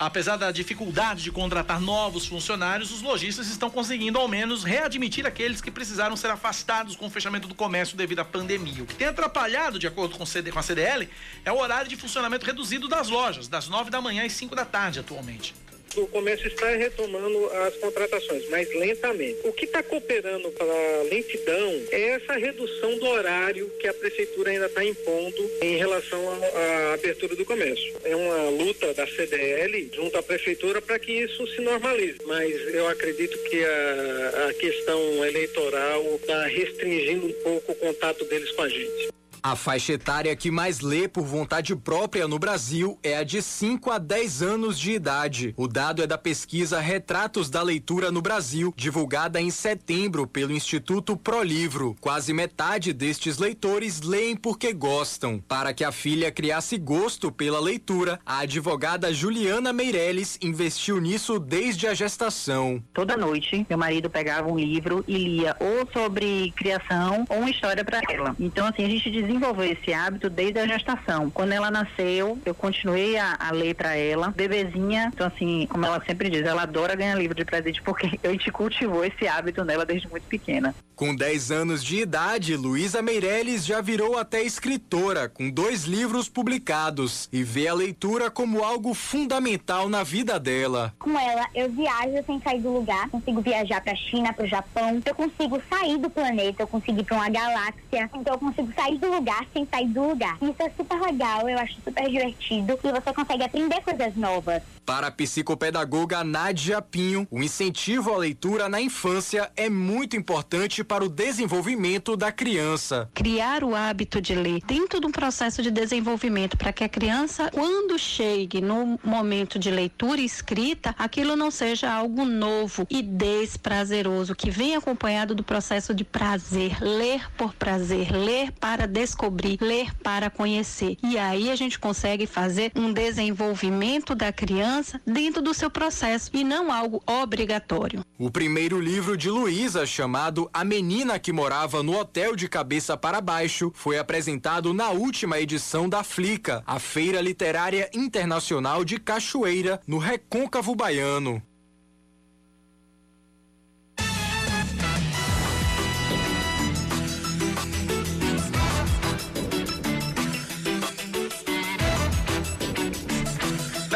[0.00, 5.60] Apesar da dificuldade de contratar novos funcionários, os lojistas estão conseguindo ao menos readmitir aqueles
[5.60, 8.82] que precisaram ser afastados com o fechamento do comércio devido à pandemia.
[8.82, 11.06] O que tem atrapalhado, de acordo com, a CDL,
[11.44, 14.64] é o horário de funcionamento reduzido das lojas, das 9 da manhã às 5 da
[14.64, 15.54] tarde atualmente
[15.96, 19.38] o comércio está retomando as contratações, mas lentamente.
[19.44, 24.50] O que está cooperando para a lentidão é essa redução do horário que a prefeitura
[24.50, 26.20] ainda está impondo em relação
[26.54, 27.94] à abertura do comércio.
[28.04, 32.88] É uma luta da CDL junto à prefeitura para que isso se normalize, mas eu
[32.88, 38.68] acredito que a, a questão eleitoral está restringindo um pouco o contato deles com a
[38.68, 39.19] gente.
[39.42, 43.90] A faixa etária que mais lê por vontade própria no Brasil é a de 5
[43.90, 45.54] a 10 anos de idade.
[45.56, 51.16] O dado é da pesquisa Retratos da Leitura no Brasil, divulgada em setembro pelo Instituto
[51.16, 51.96] Prolivro.
[52.00, 55.38] Quase metade destes leitores leem porque gostam.
[55.48, 61.86] Para que a filha criasse gosto pela leitura, a advogada Juliana Meirelles investiu nisso desde
[61.86, 62.82] a gestação.
[62.92, 67.82] Toda noite, meu marido pegava um livro e lia ou sobre criação ou uma história
[67.82, 68.36] para ela.
[68.38, 71.30] Então, assim, a gente dizia desenvolveu esse hábito desde a gestação.
[71.30, 74.32] Quando ela nasceu, eu continuei a, a ler para ela.
[74.36, 78.30] Bebezinha, então assim, como ela sempre diz, ela adora ganhar livro de presente porque a
[78.30, 80.74] gente cultivou esse hábito nela desde muito pequena.
[80.96, 87.26] Com 10 anos de idade, Luísa Meirelles já virou até escritora, com dois livros publicados,
[87.32, 90.92] e vê a leitura como algo fundamental na vida dela.
[90.98, 94.48] Com ela, eu viajo sem sair do lugar, consigo viajar para a China, para o
[94.48, 98.70] Japão, eu consigo sair do planeta, eu consigo ir para uma galáxia, então eu consigo
[98.74, 99.19] sair do lugar
[99.52, 100.36] sem sair do lugar.
[100.40, 104.62] Isso é super legal, eu acho super divertido e você consegue aprender coisas novas.
[104.84, 111.04] Para a psicopedagoga Nádia Pinho, o incentivo à leitura na infância é muito importante para
[111.04, 113.08] o desenvolvimento da criança.
[113.14, 117.50] Criar o hábito de ler dentro de um processo de desenvolvimento para que a criança,
[117.52, 124.34] quando chegue no momento de leitura e escrita, aquilo não seja algo novo e desprazeroso,
[124.34, 130.30] que vem acompanhado do processo de prazer, ler por prazer, ler para descobrir, ler para
[130.30, 130.96] conhecer.
[131.02, 136.44] E aí a gente consegue fazer um desenvolvimento da criança dentro do seu processo e
[136.44, 138.04] não algo obrigatório.
[138.18, 143.20] O primeiro livro de Luísa, chamado A Menina que Morava no Hotel de Cabeça para
[143.20, 149.98] Baixo, foi apresentado na última edição da Flica, a Feira Literária Internacional de Cachoeira, no
[149.98, 151.42] Recôncavo Baiano.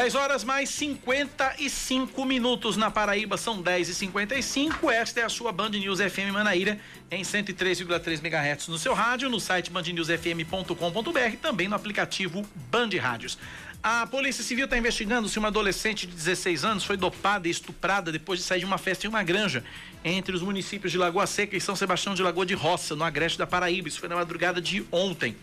[0.05, 5.51] Dez horas mais 55 minutos na Paraíba, são 10 e 55 Esta é a sua
[5.51, 6.79] Band News FM Manaíra,
[7.11, 13.39] em 103,3 MHz no seu rádio, no site bandnewsfm.com.br, também no aplicativo Band Rádios.
[13.83, 18.13] A Polícia Civil está investigando se uma adolescente de 16 anos foi dopada e estuprada
[18.13, 19.65] depois de sair de uma festa em uma granja
[20.05, 23.39] entre os municípios de Lagoa Seca e São Sebastião de Lagoa de Roça, no Agreste
[23.39, 23.89] da Paraíba.
[23.89, 25.35] Isso foi na madrugada de ontem.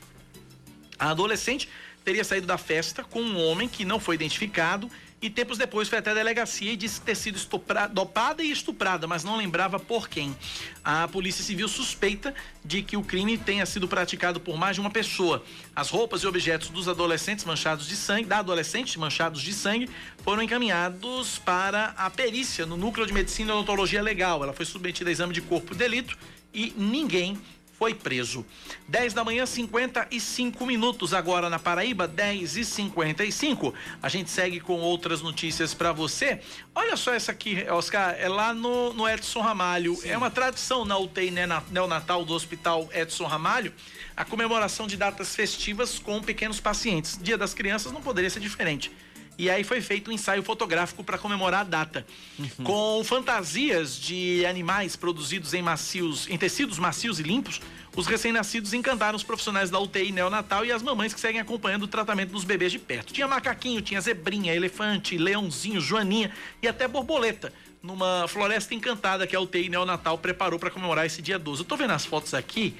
[0.99, 1.67] A adolescente
[2.03, 4.89] teria saído da festa com um homem que não foi identificado
[5.21, 9.05] e tempos depois foi até a delegacia e disse ter sido estuprada, dopada e estuprada,
[9.05, 10.35] mas não lembrava por quem.
[10.83, 12.33] A Polícia Civil suspeita
[12.65, 15.43] de que o crime tenha sido praticado por mais de uma pessoa.
[15.75, 19.87] As roupas e objetos dos adolescentes manchados de sangue, da adolescente manchados de sangue,
[20.23, 24.43] foram encaminhados para a perícia no Núcleo de Medicina e Odontologia Legal.
[24.43, 26.17] Ela foi submetida a exame de corpo de delito
[26.51, 27.37] e ninguém
[27.81, 28.45] foi preso.
[28.89, 33.73] 10 da manhã, 55 minutos agora na Paraíba, 10 e 55.
[33.99, 36.41] A gente segue com outras notícias para você.
[36.75, 39.95] Olha só essa aqui, Oscar, é lá no, no Edson Ramalho.
[39.95, 40.09] Sim.
[40.09, 41.33] É uma tradição na UTI
[41.71, 43.73] neonatal do Hospital Edson Ramalho
[44.15, 47.17] a comemoração de datas festivas com pequenos pacientes.
[47.19, 48.91] Dia das Crianças não poderia ser diferente.
[49.37, 52.05] E aí foi feito um ensaio fotográfico para comemorar a data.
[52.37, 52.63] Uhum.
[52.63, 57.59] Com fantasias de animais produzidos em macios, em tecidos macios e limpos,
[57.95, 61.87] os recém-nascidos encantaram os profissionais da UTI neonatal e as mamães que seguem acompanhando o
[61.87, 63.13] tratamento dos bebês de perto.
[63.13, 66.31] Tinha macaquinho, tinha zebrinha, elefante, leãozinho, joaninha
[66.61, 67.51] e até borboleta
[67.81, 71.61] numa floresta encantada que a UTI neonatal preparou para comemorar esse dia 12.
[71.61, 72.75] Eu tô vendo as fotos aqui,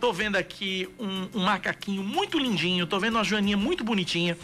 [0.00, 4.38] tô vendo aqui um, um macaquinho muito lindinho, tô vendo uma joaninha muito bonitinha.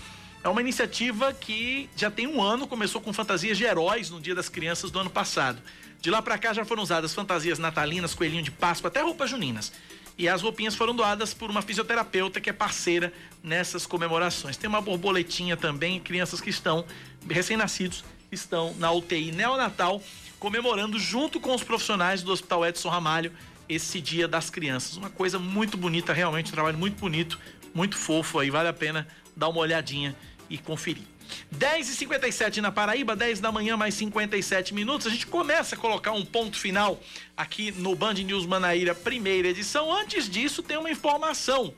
[0.45, 4.35] É uma iniciativa que já tem um ano, começou com fantasias de heróis no Dia
[4.35, 5.59] das Crianças do ano passado.
[6.03, 9.73] De lá para cá já foram usadas fantasias natalinas, coelhinho de Páscoa, até roupas juninas.
[10.19, 13.11] E as roupinhas foram doadas por uma fisioterapeuta que é parceira
[13.43, 14.59] nessas comemorações.
[14.59, 16.85] Tem uma borboletinha também, crianças que estão
[17.27, 20.03] recém-nascidos estão na UTI neonatal
[20.39, 23.33] comemorando junto com os profissionais do Hospital Edson Ramalho
[23.67, 24.99] esse Dia das Crianças.
[24.99, 27.41] Uma coisa muito bonita, realmente um trabalho muito bonito,
[27.75, 30.15] muito fofo aí, vale a pena dar uma olhadinha
[30.55, 31.03] e conferir.
[31.51, 35.07] 10 e 57 na Paraíba, 10 da manhã, mais 57 minutos.
[35.07, 37.01] A gente começa a colocar um ponto final
[37.37, 39.93] aqui no Band News Manaíra, primeira edição.
[39.93, 41.75] Antes disso, tem uma informação.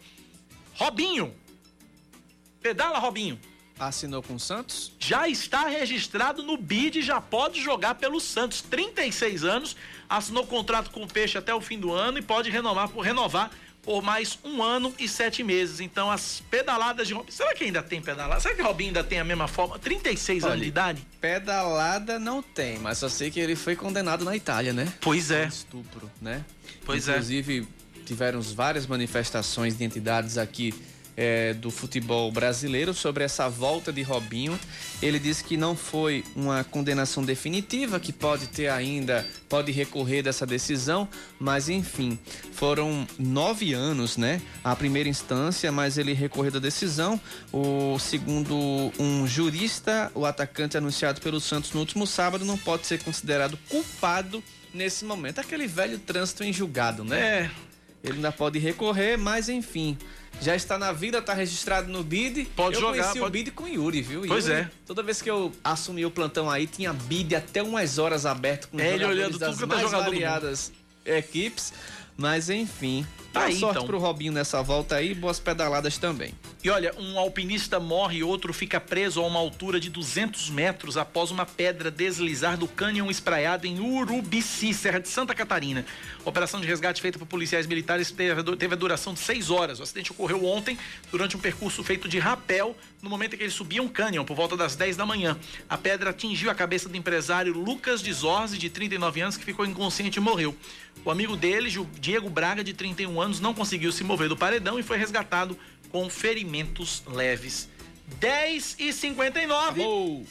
[0.75, 1.35] Robinho.
[2.61, 3.41] Pedala, Robinho.
[3.79, 4.93] Assinou com o Santos?
[4.99, 8.63] Já está registrado no BID, já pode jogar pelo Santos.
[8.63, 9.77] 36 anos,
[10.09, 13.51] assinou contrato com o Peixe até o fim do ano e pode renovar por renovar
[13.87, 15.79] por mais um ano e sete meses.
[15.79, 17.33] Então, as pedaladas de Robinho.
[17.33, 18.41] Será que ainda tem pedalada?
[18.41, 19.79] Será que Robinho ainda tem a mesma forma?
[19.79, 21.07] 36 Olha, anos de idade?
[21.21, 24.93] Pedalada não tem, mas só sei que ele foi condenado na Itália, né?
[25.01, 25.47] Pois é.
[25.47, 26.45] Estupro, né?
[26.85, 27.59] Pois Inclusive, é.
[27.59, 27.69] Inclusive,
[28.05, 30.75] tiveram várias manifestações de entidades aqui
[31.17, 34.59] é, do futebol brasileiro sobre essa volta de Robinho.
[35.01, 40.47] Ele disse que não foi uma condenação definitiva, que pode ter ainda, pode recorrer dessa
[40.47, 42.19] decisão, mas enfim,
[42.53, 44.43] foram nove anos, né?
[44.63, 47.21] A primeira instância, mas ele recorreu da decisão.
[47.53, 53.03] O segundo um jurista, o atacante anunciado pelo Santos no último sábado não pode ser
[53.03, 54.43] considerado culpado
[54.75, 55.39] nesse momento.
[55.39, 57.21] Aquele velho trânsito em julgado, né?
[57.21, 57.51] É.
[58.05, 59.97] Ele ainda pode recorrer, mas enfim
[60.41, 62.47] já está na vida, está registrado no BID.
[62.57, 62.97] Pode eu jogar.
[62.97, 63.29] Eu conheci pode...
[63.29, 64.23] o BID com Yuri, viu?
[64.27, 64.71] Pois Yuri, é.
[64.87, 68.79] Toda vez que eu assumi o plantão aí, tinha BID até umas horas aberto com
[68.81, 70.73] é, ele olhando das tudo mais jogador variadas
[71.05, 71.73] equipes.
[72.17, 73.07] Mas enfim,
[73.37, 73.87] Tá boa aí, sorte então.
[73.87, 76.33] pro Robinho nessa volta aí, boas pedaladas também.
[76.65, 80.97] E olha, um alpinista morre e outro fica preso a uma altura de 200 metros
[80.97, 85.85] após uma pedra deslizar do cânion espraiado em Urubici, Serra de Santa Catarina.
[86.25, 89.79] A operação de resgate feita por policiais militares teve, a duração de seis horas.
[89.79, 90.79] O acidente ocorreu ontem,
[91.11, 94.35] durante um percurso feito de rapel, no momento em que eles subiam um cânion, por
[94.35, 95.39] volta das 10 da manhã.
[95.69, 99.65] A pedra atingiu a cabeça do empresário Lucas de Zorzi, de 39 anos, que ficou
[99.67, 100.57] inconsciente e morreu.
[101.05, 104.83] O amigo dele, Diego Braga, de 31 anos, não conseguiu se mover do paredão e
[104.83, 105.59] foi resgatado
[105.91, 107.69] com ferimentos leves.
[108.21, 109.83] 10 e 59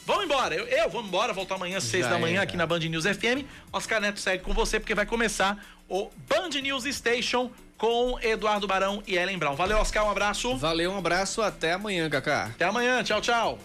[0.06, 0.54] Vamos embora.
[0.54, 2.42] Eu, eu vou embora, volto amanhã às 6 Já da manhã era.
[2.44, 3.44] aqui na Band News FM.
[3.72, 9.02] Oscar Neto segue com você porque vai começar o Band News Station com Eduardo Barão
[9.06, 9.54] e Ellen Brown.
[9.54, 10.56] Valeu, Oscar, um abraço.
[10.56, 12.46] Valeu, um abraço, até amanhã, Cacá.
[12.54, 13.58] Até amanhã, tchau, tchau.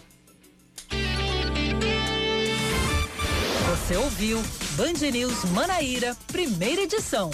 [3.69, 4.41] Você ouviu
[4.75, 7.31] Band News Manaíra, primeira edição.